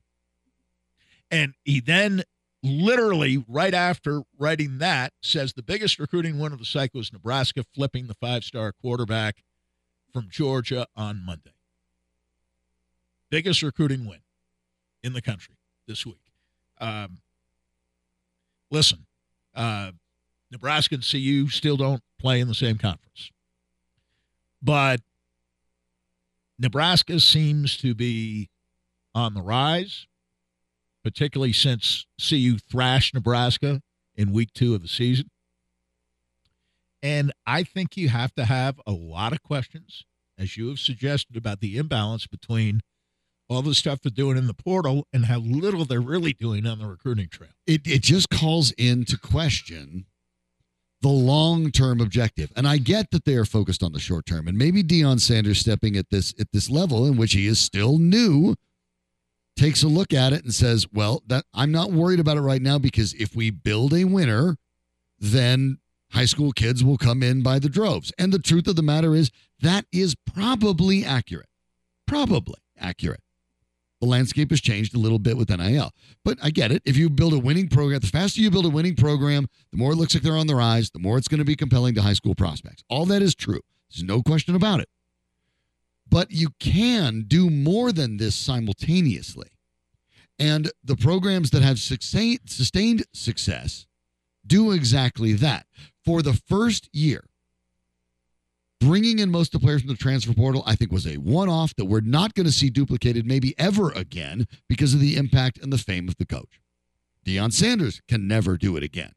[1.30, 2.22] And he then
[2.62, 7.64] literally right after writing that says the biggest recruiting win of the cycle is Nebraska
[7.74, 9.42] flipping the five-star quarterback
[10.12, 11.54] from Georgia on Monday.
[13.30, 14.20] Biggest recruiting win
[15.02, 15.54] in the country
[15.86, 16.20] this week.
[16.80, 17.18] Um,
[18.70, 19.06] listen,
[19.54, 19.92] uh,
[20.50, 23.30] Nebraska and CU still don't play in the same conference,
[24.62, 25.00] but
[26.58, 28.48] Nebraska seems to be
[29.14, 30.06] on the rise
[31.08, 33.80] particularly since CU thrashed Nebraska
[34.14, 35.30] in week two of the season.
[37.02, 40.04] And I think you have to have a lot of questions,
[40.36, 42.82] as you have suggested, about the imbalance between
[43.48, 46.78] all the stuff they're doing in the portal and how little they're really doing on
[46.78, 47.50] the recruiting trail.
[47.66, 50.06] It it just calls into question
[51.00, 52.52] the long term objective.
[52.56, 54.48] And I get that they are focused on the short term.
[54.48, 57.98] And maybe Deion Sanders stepping at this at this level in which he is still
[57.98, 58.54] new
[59.56, 62.62] takes a look at it and says, Well, that I'm not worried about it right
[62.62, 64.56] now because if we build a winner,
[65.18, 65.78] then
[66.12, 68.12] high school kids will come in by the droves.
[68.18, 69.30] And the truth of the matter is,
[69.60, 71.48] that is probably accurate.
[72.06, 73.20] Probably accurate.
[74.00, 75.90] The landscape has changed a little bit with NIL.
[76.24, 76.82] But I get it.
[76.84, 79.92] If you build a winning program, the faster you build a winning program, the more
[79.92, 82.02] it looks like they're on the rise, the more it's going to be compelling to
[82.02, 82.84] high school prospects.
[82.88, 83.60] All that is true.
[83.90, 84.88] There's no question about it.
[86.08, 89.48] But you can do more than this simultaneously.
[90.38, 93.86] And the programs that have sustained success
[94.46, 95.66] do exactly that.
[96.04, 97.24] For the first year,
[98.80, 101.48] bringing in most of the players from the transfer portal, I think was a one
[101.48, 105.58] off that we're not going to see duplicated maybe ever again because of the impact
[105.58, 106.60] and the fame of the coach.
[107.26, 109.12] Deion Sanders can never do it again.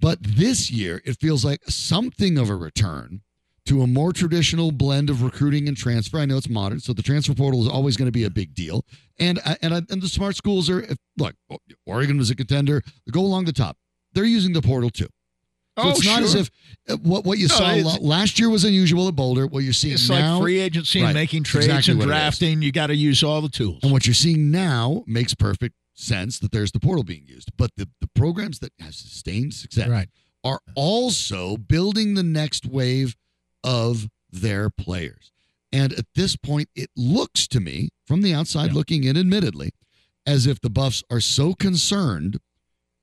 [0.00, 3.22] But this year, it feels like something of a return
[3.66, 6.18] to a more traditional blend of recruiting and transfer.
[6.18, 8.54] I know it's modern, so the transfer portal is always going to be a big
[8.54, 8.84] deal.
[9.18, 10.86] And uh, and uh, and the smart schools are
[11.16, 11.34] look.
[11.84, 12.82] Oregon was a contender.
[13.10, 13.76] Go along the top.
[14.12, 15.08] They're using the portal too.
[15.78, 16.24] So oh, it's not sure.
[16.24, 16.50] as if
[16.88, 19.46] uh, what what you no, saw last year was unusual at Boulder.
[19.46, 22.62] What you're seeing it's now, like free agency right, and making trades exactly and drafting.
[22.62, 23.80] You got to use all the tools.
[23.84, 27.52] And what you're seeing now makes perfect sense that there's the portal being used.
[27.56, 30.08] But the, the programs that have sustained success right.
[30.42, 33.16] are also building the next wave
[33.62, 35.30] of their players.
[35.72, 38.74] And at this point, it looks to me, from the outside yeah.
[38.74, 39.70] looking in, admittedly,
[40.26, 42.38] as if the Buffs are so concerned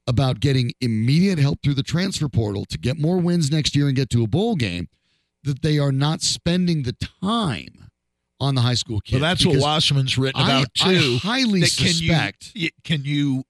[0.07, 3.95] about getting immediate help through the transfer portal to get more wins next year and
[3.95, 4.87] get to a bowl game
[5.43, 7.89] that they are not spending the time
[8.39, 9.21] on the high school kids.
[9.21, 11.15] Well, that's what Wasserman's written about I, too.
[11.15, 12.51] I highly can suspect.
[12.53, 13.43] You, can you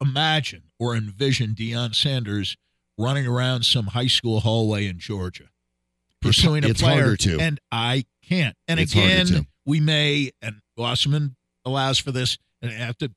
[0.00, 2.56] imagine or envision Deion Sanders
[2.98, 5.48] running around some high school hallway in Georgia?
[6.22, 7.38] pursuing it's, a player, harder to.
[7.38, 8.56] and I can't.
[8.68, 13.10] And it's again, we may, and Wasserman allows for this, and I have to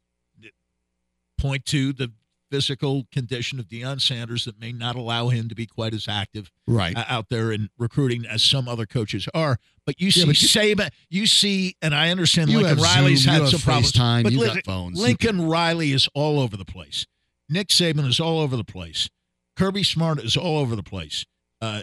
[1.39, 2.11] point to the
[2.55, 6.49] physical condition of Deion Sanders that may not allow him to be quite as active
[6.65, 6.95] right.
[6.95, 9.57] Uh, out there in recruiting as some other coaches are.
[9.85, 13.47] But you see yeah, but Saban, you see, and I understand Lincoln Riley's Zoom, had
[13.49, 13.91] some problems.
[13.91, 15.01] FaceTime, but you Lincoln, got phones.
[15.01, 17.05] Lincoln Riley is all over the place.
[17.49, 19.09] Nick Saban is all over the place.
[19.57, 21.25] Kirby Smart is all over the place.
[21.61, 21.81] Uh,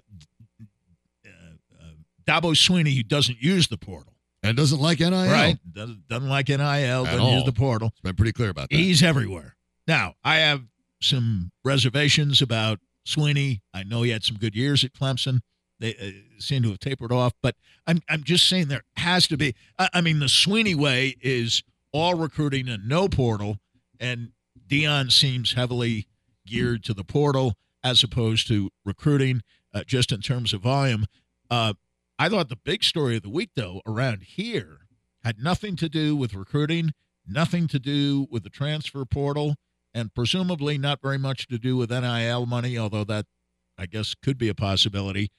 [1.26, 1.28] uh,
[1.78, 1.84] uh
[2.26, 4.14] Dabo Swinney, who doesn't use the portal.
[4.42, 5.10] And doesn't like NIL.
[5.12, 5.56] Right.
[5.70, 7.34] Doesn't, doesn't like NIL, At doesn't all.
[7.34, 7.88] use the portal.
[7.88, 8.76] It's been pretty clear about that.
[8.76, 9.54] He's everywhere.
[9.86, 10.62] Now, I have
[11.00, 13.60] some reservations about Swinney.
[13.74, 15.40] I know he had some good years at Clemson.
[15.80, 19.36] They uh, seem to have tapered off, but I'm I'm just saying there has to
[19.36, 19.54] be.
[19.78, 23.56] I, I mean, the Swinney way is all recruiting and no portal,
[23.98, 24.30] and
[24.68, 26.06] Deion seems heavily
[26.46, 29.42] geared to the portal as opposed to recruiting,
[29.74, 31.06] uh, just in terms of volume.
[31.50, 31.74] Uh,
[32.18, 34.86] I thought the big story of the week, though, around here
[35.24, 36.92] had nothing to do with recruiting,
[37.26, 39.56] nothing to do with the transfer portal,
[39.94, 43.26] and presumably not very much to do with NIL money, although that,
[43.78, 45.30] I guess, could be a possibility.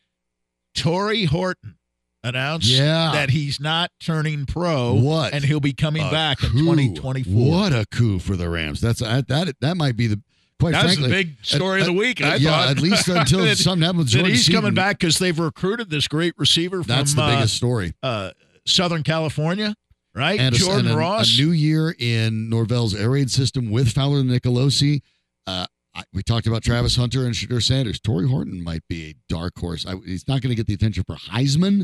[0.76, 1.78] Tory Horton
[2.24, 3.12] announced yeah.
[3.14, 4.94] that he's not turning pro.
[4.94, 5.34] What?
[5.34, 6.48] And he'll be coming a back coup.
[6.48, 7.52] in 2024.
[7.52, 8.82] What a coup for the Rams.
[8.82, 10.22] That's that that, that might be the
[10.64, 12.22] Quite That's frankly, the big story at, of the week.
[12.22, 12.70] At, I yeah, thought.
[12.70, 14.14] at least until that, something happens.
[14.14, 14.62] That he's Seaton.
[14.62, 17.94] coming back because they've recruited this great receiver from That's the biggest uh, story.
[18.02, 18.32] Uh,
[18.66, 19.76] Southern California,
[20.16, 20.40] right?
[20.40, 21.38] And Jordan a, and a, Ross.
[21.38, 25.02] A new year in Norvell's air raid system with Fowler and Nicolosi.
[25.46, 28.00] Uh, I, we talked about Travis Hunter and Shedeur Sanders.
[28.00, 29.86] Tory Horton might be a dark horse.
[29.86, 31.84] I, he's not going to get the attention for Heisman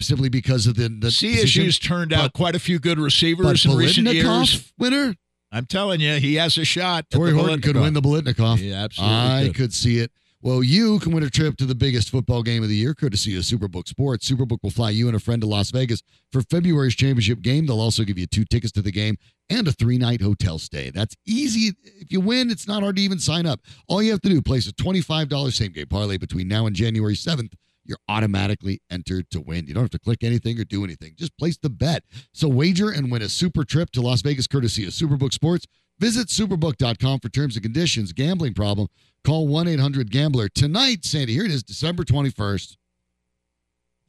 [0.00, 4.08] simply because of the, the CSU's turned out quite a few good receivers in recent
[4.08, 4.72] years.
[4.78, 5.14] Winner
[5.50, 7.08] I'm telling you, he has a shot.
[7.10, 8.58] Tory Horton could win the Biletnikoff.
[8.60, 9.16] Yeah, absolutely.
[9.16, 9.54] I could.
[9.54, 10.12] could see it.
[10.40, 13.36] Well, you can win a trip to the biggest football game of the year, courtesy
[13.36, 14.30] of Superbook Sports.
[14.30, 17.66] Superbook will fly you and a friend to Las Vegas for February's championship game.
[17.66, 19.16] They'll also give you two tickets to the game
[19.50, 20.90] and a three night hotel stay.
[20.90, 21.72] That's easy.
[21.82, 23.60] If you win, it's not hard to even sign up.
[23.88, 27.14] All you have to do, place a $25 same game parlay between now and January
[27.14, 27.54] 7th
[27.88, 29.66] you're automatically entered to win.
[29.66, 31.14] You don't have to click anything or do anything.
[31.16, 32.04] Just place the bet.
[32.32, 35.66] So wager and win a super trip to Las Vegas courtesy of Superbook Sports.
[35.98, 38.12] Visit superbook.com for terms and conditions.
[38.12, 38.88] Gambling problem?
[39.24, 40.48] Call 1-800-GAMBLER.
[40.50, 42.76] Tonight, Sandy, here it is, December 21st.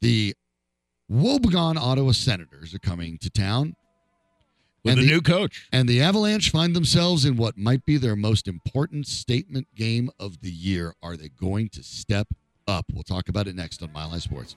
[0.00, 0.34] The
[1.10, 3.74] Wobegon Ottawa Senators are coming to town.
[4.82, 5.68] With and a new coach.
[5.72, 10.40] And the Avalanche find themselves in what might be their most important statement game of
[10.40, 10.94] the year.
[11.02, 12.28] Are they going to step
[12.70, 12.86] up.
[12.92, 14.56] We'll talk about it next on Mile High Sports.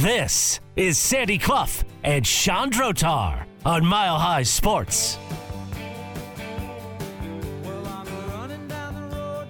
[0.00, 5.18] This is Sandy Clough and Sean Drotar on Mile High Sports.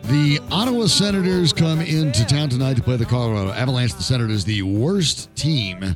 [0.02, 3.94] The Ottawa Senators come into town tonight to play the Colorado Avalanche.
[3.94, 5.94] The Senators, the worst team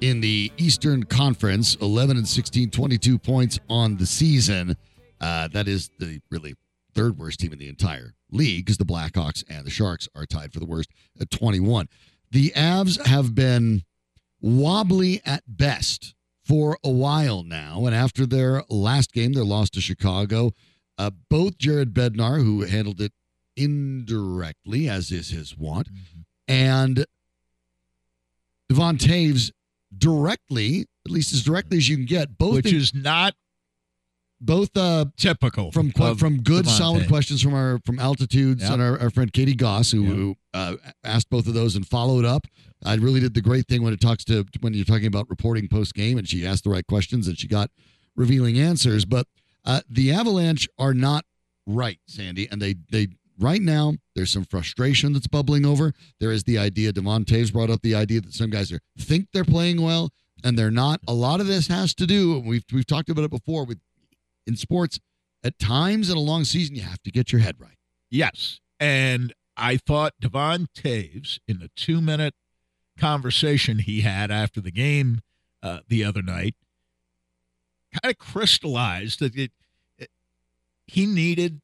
[0.00, 4.76] in the Eastern Conference, 11 and 16, 22 points on the season.
[5.20, 6.56] Uh, that is the really
[6.96, 10.52] third worst team in the entire league because the Blackhawks and the Sharks are tied
[10.52, 11.88] for the worst at 21.
[12.30, 13.82] The Avs have been
[14.40, 16.14] wobbly at best
[16.44, 17.86] for a while now.
[17.86, 20.52] And after their last game, their loss to Chicago,
[20.98, 23.12] uh, both Jared Bednar, who handled it
[23.56, 26.20] indirectly, as is his wont, mm-hmm.
[26.46, 27.06] and
[28.68, 29.52] Devon Toews
[29.96, 33.34] directly, at least as directly as you can get, both which is not
[34.46, 38.72] both uh typical from from good solid questions from our from altitudes yep.
[38.72, 40.14] and our, our friend Katie Goss who, yep.
[40.14, 42.46] who uh, asked both of those and followed up.
[42.84, 45.68] I really did the great thing when it talks to when you're talking about reporting
[45.68, 47.70] post game and she asked the right questions and she got
[48.14, 49.04] revealing answers.
[49.04, 49.26] But
[49.64, 51.24] uh, the Avalanche are not
[51.66, 55.92] right, Sandy, and they they right now there's some frustration that's bubbling over.
[56.20, 59.28] There is the idea Devon Toews brought up the idea that some guys are think
[59.32, 60.10] they're playing well
[60.44, 61.00] and they're not.
[61.08, 63.78] A lot of this has to do we've we've talked about it before with
[64.46, 64.98] in sports
[65.44, 67.78] at times in a long season you have to get your head right.
[68.10, 68.60] Yes.
[68.78, 72.34] And I thought Devon Toews, in the 2-minute
[72.98, 75.20] conversation he had after the game
[75.62, 76.54] uh, the other night
[78.02, 79.52] kind of crystallized that it,
[79.98, 80.10] it,
[80.86, 81.60] he needed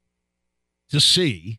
[0.90, 1.58] to see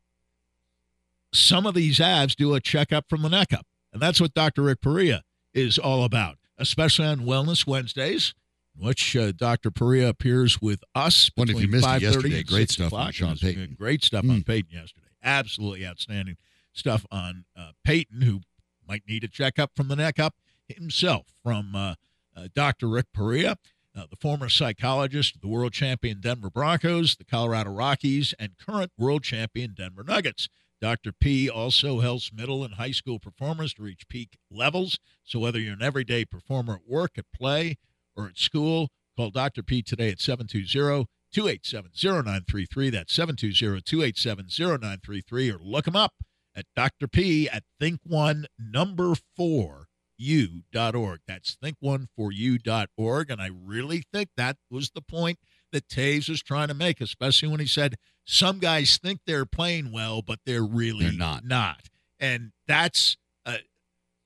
[1.31, 3.65] some of these Avs do a checkup from the neck up.
[3.91, 4.63] And that's what Dr.
[4.63, 8.33] Rick Perea is all about, especially on Wellness Wednesdays,
[8.75, 9.71] which uh, Dr.
[9.71, 11.29] Perea appears with us.
[11.35, 12.43] What if you missed it yesterday?
[12.43, 13.75] Great stuff on Sean Payton.
[13.77, 14.31] Great stuff mm.
[14.31, 15.07] on Payton yesterday.
[15.23, 16.37] Absolutely outstanding
[16.73, 18.41] stuff on uh, Payton, who
[18.87, 20.35] might need a checkup from the neck up
[20.67, 21.95] himself from uh,
[22.35, 22.87] uh Dr.
[22.87, 23.57] Rick Perea.
[23.95, 28.91] Uh, the former psychologist of the world champion Denver Broncos, the Colorado Rockies, and current
[28.97, 30.49] world champion Denver Nuggets.
[30.81, 31.13] Dr.
[31.13, 34.99] P also helps middle and high school performers to reach peak levels.
[35.23, 37.77] So whether you're an everyday performer at work, at play,
[38.15, 39.63] or at school, call Dr.
[39.63, 42.89] P today at 720 287 0933.
[42.89, 45.51] That's 720 287 0933.
[45.51, 46.13] Or look him up
[46.55, 47.07] at Dr.
[47.07, 49.87] P at Think One Number Four
[50.17, 51.19] you.org.
[51.27, 53.29] That's think1foryou.org.
[53.31, 55.39] And I really think that was the point
[55.71, 57.95] that Toews was trying to make, especially when he said
[58.25, 61.45] some guys think they're playing well, but they're really they're not.
[61.45, 61.89] not.
[62.19, 63.57] And that's a,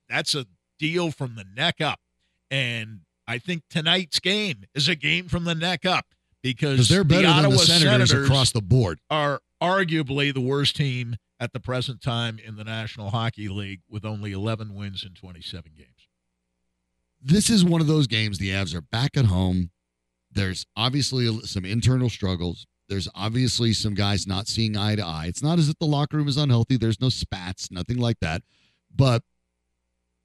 [0.08, 0.46] that's a
[0.78, 2.00] deal from the neck up.
[2.50, 6.06] And I think tonight's game is a game from the neck up
[6.42, 9.00] because they're better the than Ottawa the Senators, Senators across the board.
[9.10, 14.04] Are arguably the worst team at the present time in the National Hockey League with
[14.04, 16.08] only 11 wins in 27 games.
[17.20, 19.70] This is one of those games the Avs are back at home.
[20.32, 22.66] There's obviously some internal struggles.
[22.88, 25.26] There's obviously some guys not seeing eye to eye.
[25.26, 26.78] It's not as if the locker room is unhealthy.
[26.78, 28.42] There's no spats, nothing like that.
[28.94, 29.22] But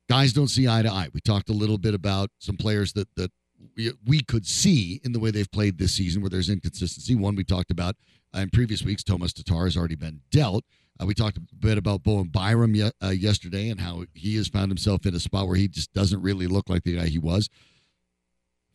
[0.10, 1.10] guys don't see eye to eye.
[1.14, 3.32] We talked a little bit about some players that that
[3.76, 7.16] we, we could see in the way they've played this season where there's inconsistency.
[7.16, 7.96] One we talked about
[8.34, 10.64] in previous weeks, Tomas Tatar has already been dealt.
[11.00, 14.48] Uh, we talked a bit about Bowen Byram ye- uh, yesterday and how he has
[14.48, 17.20] found himself in a spot where he just doesn't really look like the guy he
[17.20, 17.50] was.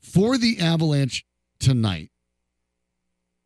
[0.00, 1.24] For the Avalanche
[1.60, 2.10] tonight,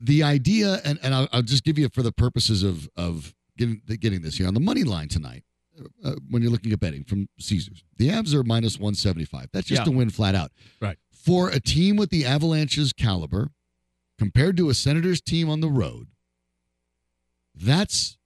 [0.01, 3.80] the idea, and, and I'll, I'll just give you for the purposes of, of getting,
[4.01, 5.45] getting this here on the money line tonight,
[6.05, 9.49] uh, when you're looking at betting from Caesars, the Avs are minus 175.
[9.53, 9.93] That's just yeah.
[9.93, 10.53] a win flat out.
[10.81, 10.99] Right.
[11.11, 13.51] For a team with the Avalanche's caliber,
[14.18, 16.09] compared to a Senators team on the road,
[17.55, 18.18] that's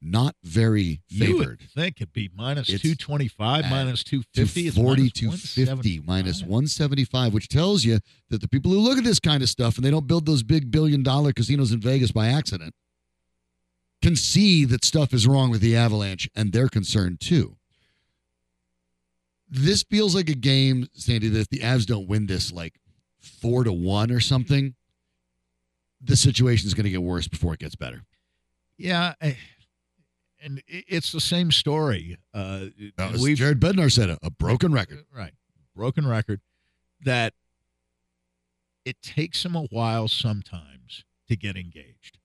[0.00, 1.60] not very favored.
[1.60, 4.70] You think it'd be minus 225, minus 250.
[4.70, 7.98] 40 to 50, minus 175, which tells you
[8.30, 10.42] that the people who look at this kind of stuff and they don't build those
[10.42, 12.74] big billion dollar casinos in Vegas by accident
[14.02, 17.56] can see that stuff is wrong with the Avalanche and they're concerned too.
[19.50, 22.74] This feels like a game, Sandy, that if the Avs don't win this like
[23.18, 24.74] four to one or something,
[26.00, 28.04] the situation is going to get worse before it gets better.
[28.76, 29.14] Yeah.
[29.20, 29.36] I-
[30.40, 32.16] and it's the same story.
[32.32, 32.66] Uh,
[33.20, 35.32] we Jared Bednar said a, a broken record, right?
[35.74, 36.40] Broken record
[37.02, 37.34] that
[38.84, 42.17] it takes him a while sometimes to get engaged,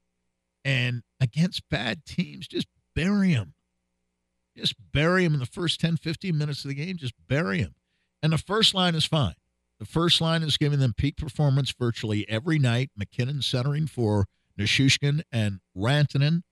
[0.63, 3.53] and against bad teams, just bury him.
[4.55, 6.97] Just bury him in the first 10, 15 minutes of the game.
[6.97, 7.75] Just bury him.
[8.21, 9.33] And the first line is fine.
[9.79, 12.91] The first line is giving them peak performance virtually every night.
[12.95, 16.43] MacKinnon centering for Nichushkin and Rantanen.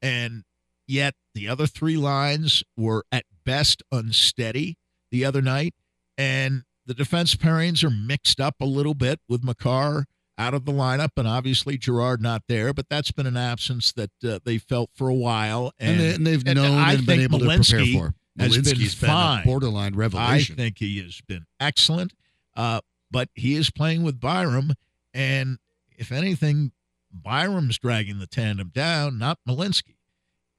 [0.00, 0.44] And
[0.90, 4.76] Yet the other three lines were at best unsteady
[5.12, 5.72] the other night.
[6.18, 10.06] And the defense pairings are mixed up a little bit with Makar
[10.40, 14.10] out of the lineup, and obviously Girard not there, but that's been an absence that
[14.24, 17.20] uh, they felt for a while, And, and, they, have and known I and been
[17.20, 18.14] able to prepare Malinski for.
[18.38, 19.42] has been Malinski's been, fine.
[19.42, 20.54] a borderline revelation.
[20.54, 22.14] I think he has been excellent,
[22.56, 22.80] uh,
[23.10, 24.72] but he is playing with Byram,
[25.12, 25.58] and
[25.98, 26.72] if anything,
[27.12, 29.96] Byram's dragging the tandem down, not Malinski,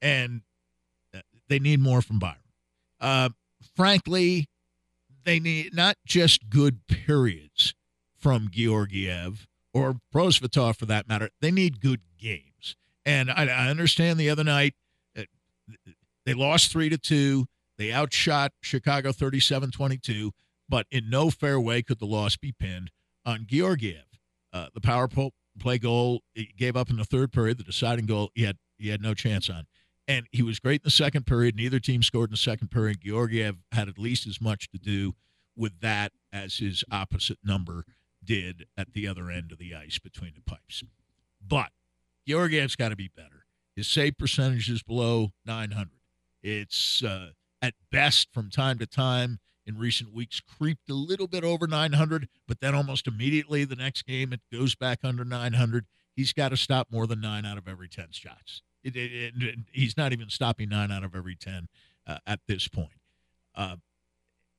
[0.00, 0.42] and
[1.12, 2.36] uh, they need more from Byram.
[3.00, 3.30] Uh,
[3.74, 4.48] frankly,
[5.24, 7.74] they need not just good periods
[8.16, 11.30] from Georgiev or Prosvetov for that matter.
[11.40, 14.74] They need good games, and I, I understand the other night
[15.16, 15.22] uh,
[16.24, 17.46] they lost three to two.
[17.78, 20.30] They outshot Chicago 37-22,
[20.68, 22.90] but in no fair way could the loss be pinned
[23.24, 24.04] on Georgiev.
[24.52, 25.08] Uh, the power
[25.58, 28.88] play goal he gave up in the third period, the deciding goal, he had he
[28.88, 29.64] had no chance on.
[30.08, 31.54] And he was great in the second period.
[31.56, 33.00] Neither team scored in the second period.
[33.00, 35.14] Georgiev had at least as much to do
[35.56, 37.84] with that as his opposite number
[38.24, 40.82] did at the other end of the ice between the pipes.
[41.46, 41.70] But
[42.26, 43.46] Georgiev's got to be better.
[43.74, 45.90] His save percentage is below 900.
[46.42, 51.44] It's uh, at best from time to time in recent weeks creeped a little bit
[51.44, 55.86] over 900, but then almost immediately the next game it goes back under 900.
[56.14, 58.62] He's got to stop more than nine out of every 10 shots.
[58.82, 61.68] It, it, it, he's not even stopping nine out of every 10
[62.06, 63.00] uh, at this point.
[63.54, 63.76] Uh,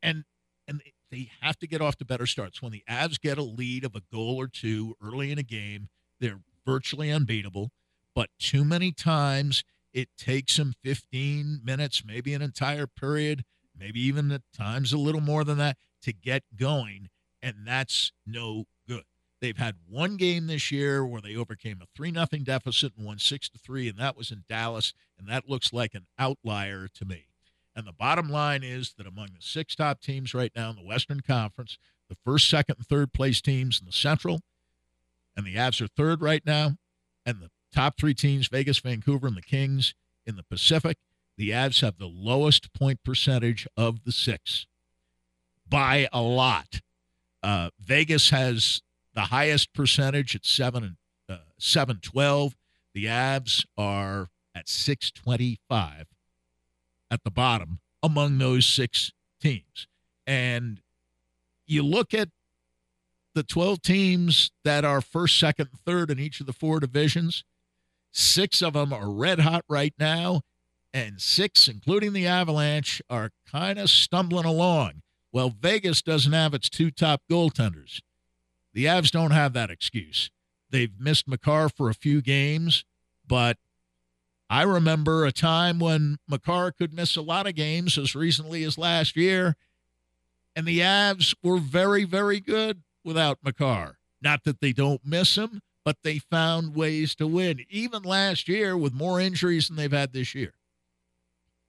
[0.02, 0.24] and
[0.68, 0.82] and
[1.14, 2.62] they have to get off to better starts.
[2.62, 5.90] When the Avs get a lead of a goal or two early in a game,
[6.20, 7.70] they're virtually unbeatable.
[8.16, 13.44] But too many times it takes them 15 minutes, maybe an entire period,
[13.78, 17.10] maybe even at times a little more than that to get going.
[17.44, 19.04] And that's no good.
[19.40, 23.20] They've had one game this year where they overcame a 3 nothing deficit and won
[23.20, 24.94] 6 to 3, and that was in Dallas.
[25.20, 27.28] And that looks like an outlier to me.
[27.76, 30.84] And the bottom line is that among the six top teams right now in the
[30.86, 31.78] Western Conference,
[32.10, 34.42] the first, second, and third place teams in the Central,
[35.36, 36.74] and the Avs are third right now,
[37.26, 39.96] and the top three teams, Vegas, Vancouver, and the Kings
[40.26, 40.98] in the Pacific,
[41.38, 44.68] the Avs have the lowest point percentage of the six
[45.68, 46.82] by a lot.
[47.42, 48.82] Uh, Vegas has
[49.16, 50.96] the highest percentage at seven and
[51.28, 52.56] uh, seven twelve.
[52.94, 56.13] The Avs are at six twenty five
[57.14, 59.88] at the bottom among those six teams.
[60.26, 60.82] And
[61.68, 62.30] you look at
[63.36, 67.44] the 12 teams that are first, second, third in each of the four divisions,
[68.12, 70.42] six of them are red hot right now,
[70.94, 75.02] and six, including the Avalanche, are kind of stumbling along.
[75.32, 78.02] Well, Vegas doesn't have its two top goaltenders.
[78.74, 80.30] The Avs don't have that excuse.
[80.70, 82.86] They've missed Makar for a few games,
[83.28, 83.58] but
[84.50, 88.78] I remember a time when Makar could miss a lot of games as recently as
[88.78, 89.56] last year,
[90.56, 93.98] and the Avs were very, very good without Makar.
[94.22, 97.66] Not that they don't miss him, but they found ways to win.
[97.70, 100.54] Even last year, with more injuries than they've had this year,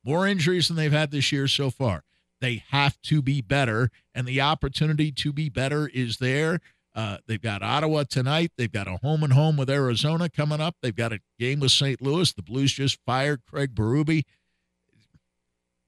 [0.04, 2.04] more injuries than they've had this year so far.
[2.40, 6.60] They have to be better, and the opportunity to be better is there.
[6.94, 8.52] Uh, they've got Ottawa tonight.
[8.56, 10.76] They've got a home and home with Arizona coming up.
[10.80, 12.00] They've got a game with St.
[12.00, 12.32] Louis.
[12.32, 14.22] The Blues just fired Craig Berube.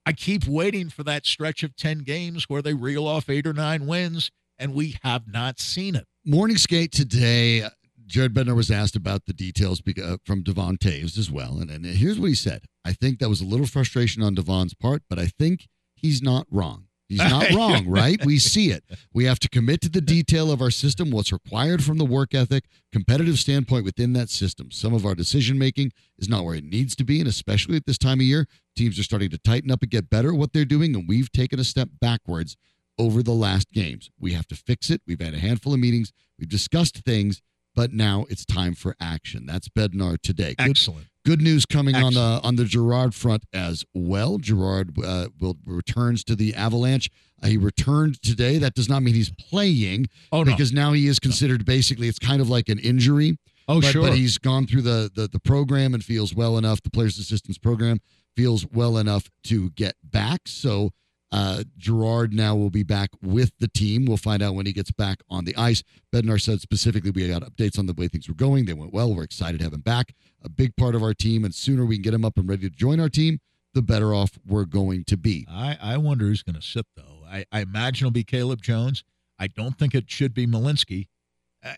[0.04, 3.52] I keep waiting for that stretch of 10 games where they reel off eight or
[3.52, 6.06] nine wins, and we have not seen it.
[6.24, 7.68] Morning skate today.
[8.06, 11.58] Jared Bednar was asked about the details uh, from Devon Toews as well.
[11.58, 12.66] And, and here's what he said.
[12.84, 16.46] I think that was a little frustration on Devon's part, but I think he's not
[16.50, 16.86] wrong.
[17.08, 18.24] He's not wrong, right?
[18.24, 18.84] We see it.
[19.12, 22.34] We have to commit to the detail of our system, what's required from the work
[22.34, 24.70] ethic, competitive standpoint within that system.
[24.70, 27.86] Some of our decision making is not where it needs to be, and especially at
[27.86, 30.52] this time of year, teams are starting to tighten up and get better at what
[30.52, 32.56] they're doing, and we've taken a step backwards
[32.98, 34.10] over the last games.
[34.18, 35.02] We have to fix it.
[35.06, 37.42] We've had a handful of meetings, we've discussed things,
[37.74, 39.46] but now it's time for action.
[39.46, 40.54] That's Bednar today.
[40.54, 41.06] Good, Excellent.
[41.26, 42.16] Good news coming Excellent.
[42.16, 44.38] on the on the Girard front as well.
[44.38, 47.10] Girard uh, will returns to the Avalanche.
[47.42, 48.58] Uh, he returned today.
[48.58, 50.06] That does not mean he's playing.
[50.30, 50.52] Oh no.
[50.52, 53.38] Because now he is considered basically it's kind of like an injury.
[53.66, 54.02] Oh but, sure.
[54.02, 56.80] But he's gone through the, the the program and feels well enough.
[56.80, 57.98] The players' assistance program
[58.36, 60.42] feels well enough to get back.
[60.46, 60.90] So
[61.32, 64.04] uh, Girard now will be back with the team.
[64.04, 65.82] We'll find out when he gets back on the ice.
[66.12, 68.64] Bednar said specifically we got updates on the way things were going.
[68.64, 69.14] They went well.
[69.14, 70.14] We're excited to have him back.
[70.42, 72.68] A big part of our team, and sooner we can get him up and ready
[72.68, 73.40] to join our team,
[73.74, 75.46] the better off we're going to be.
[75.50, 77.24] I, I wonder who's going to sit though.
[77.26, 79.02] I, I imagine it'll be Caleb Jones.
[79.38, 81.08] I don't think it should be Malinski,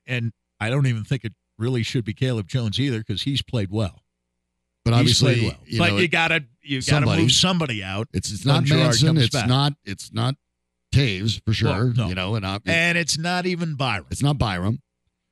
[0.06, 3.70] and I don't even think it really should be Caleb Jones either because he's played
[3.70, 4.02] well.
[4.90, 5.54] But obviously, well.
[5.66, 8.08] You but know, you gotta you gotta move somebody out.
[8.14, 9.18] It's it's not Manson.
[9.18, 9.46] It's back.
[9.48, 10.34] not it's not
[10.94, 11.68] Toews for sure.
[11.68, 12.08] Well, no.
[12.08, 14.06] You know, and I, and it's not even Byram.
[14.10, 14.80] It's not Byram.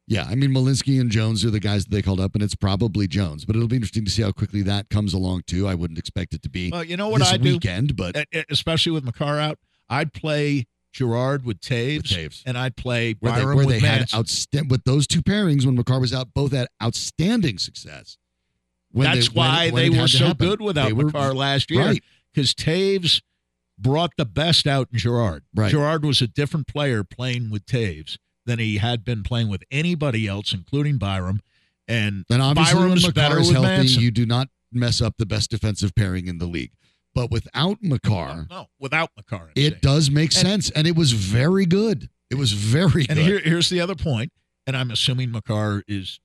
[0.08, 2.54] Yeah, I mean Malinski and Jones are the guys that they called up, and it's
[2.54, 3.44] probably Jones.
[3.44, 5.66] But it'll be interesting to see how quickly that comes along too.
[5.66, 8.14] I wouldn't expect it to be Well, you know what this I do, weekend, but
[8.50, 12.42] especially with Makar out, I'd play Girard with Toews, With Toews.
[12.46, 15.66] and I'd play where they, Byram where with they had outstanding with those two pairings
[15.66, 18.16] when Makar was out, both had outstanding success.
[18.96, 20.48] When That's they- why when they it were so happen.
[20.48, 21.80] good without They were- Makar last year.
[21.84, 22.04] Right.
[22.32, 23.20] Because Toews
[23.78, 25.44] brought the best out in Girard.
[25.54, 25.70] Right.
[25.70, 28.16] Girard was a different player playing with Toews
[28.46, 31.40] than he had been playing with anybody else, including Byram.
[31.86, 34.02] And And obviously, Byram's when better Makar is with healthy, Manson.
[34.02, 36.72] you do not mess up the best defensive pairing in the league.
[37.14, 39.42] But without Makar, no, without Makar.
[39.48, 39.78] I'm it saying.
[39.82, 42.08] does make And- sense, and it was very good.
[42.30, 43.26] It was very And good.
[43.26, 44.04] here, here's the other point.
[44.04, 44.32] point,
[44.66, 46.18] and I'm assuming Makar is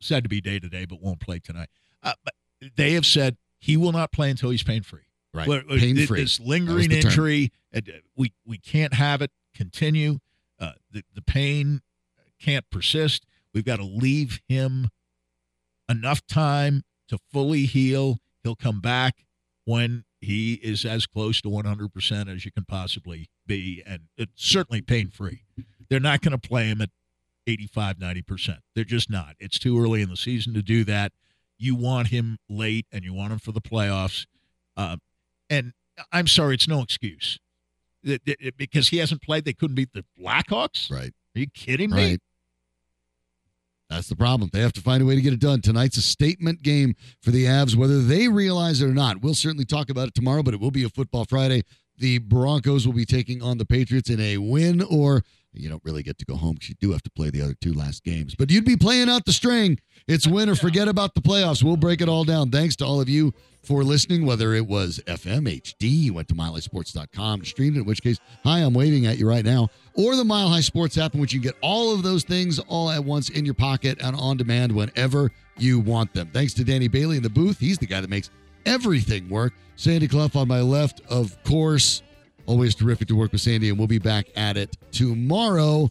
[0.00, 1.68] said to be day to day, but won't play tonight.
[2.04, 2.34] Uh, but
[2.76, 5.00] they have said he will not play until he's pain free.
[5.32, 6.20] right, Well, pain free.
[6.20, 7.10] This lingering the term.
[7.10, 7.80] injury, uh,
[8.16, 10.18] we we can't have it continue.
[10.60, 11.80] Uh, the the pain
[12.40, 13.26] can't persist.
[13.52, 14.90] We've got to leave him
[15.88, 18.18] enough time to fully heal.
[18.42, 19.24] He'll come back
[19.64, 24.80] when he is as close to 100% as you can possibly be, and it's certainly
[24.82, 25.42] pain free.
[25.88, 26.90] They're not going to play him at
[27.46, 28.58] 85, 90%.
[28.74, 29.36] They're just not.
[29.38, 31.12] It's too early in the season to do that.
[31.64, 34.26] You want him late and you want him for the playoffs.
[34.76, 34.96] Uh,
[35.48, 35.72] and
[36.12, 37.38] I'm sorry, it's no excuse.
[38.02, 40.90] It- it- it- because he hasn't played, they couldn't beat the Blackhawks?
[40.90, 41.12] right.
[41.34, 41.96] Are you kidding me?
[42.10, 42.20] Right.
[43.90, 44.50] That's the problem.
[44.52, 45.60] They have to find a way to get it done.
[45.60, 49.20] Tonight's a statement game for the Avs, whether they realize it or not.
[49.20, 51.62] We'll certainly talk about it tomorrow, but it will be a football Friday.
[51.98, 55.22] The Broncos will be taking on the Patriots in a win, or
[55.54, 57.54] you don't really get to go home because you do have to play the other
[57.60, 58.34] two last games.
[58.34, 59.78] But you'd be playing out the string.
[60.06, 61.62] It's win or forget about the playoffs.
[61.62, 62.50] We'll break it all down.
[62.50, 63.32] Thanks to all of you
[63.62, 68.02] for listening, whether it was FM, HD, you went to milehighsports.com, streamed it, in which
[68.02, 71.20] case, hi, I'm waving at you right now, or the Mile High Sports app, in
[71.20, 74.36] which you get all of those things all at once in your pocket and on
[74.36, 76.28] demand whenever you want them.
[76.32, 77.58] Thanks to Danny Bailey in the booth.
[77.58, 78.30] He's the guy that makes
[78.66, 79.52] everything work.
[79.76, 82.02] Sandy Clough on my left, of course.
[82.46, 85.90] Always terrific to work with Sandy, and we'll be back at it tomorrow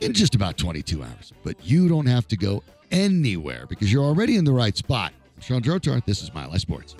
[0.00, 1.32] in just about 22 hours.
[1.44, 5.12] But you don't have to go anywhere because you're already in the right spot.
[5.40, 6.96] Sean Drotar, this is Mile High Sports.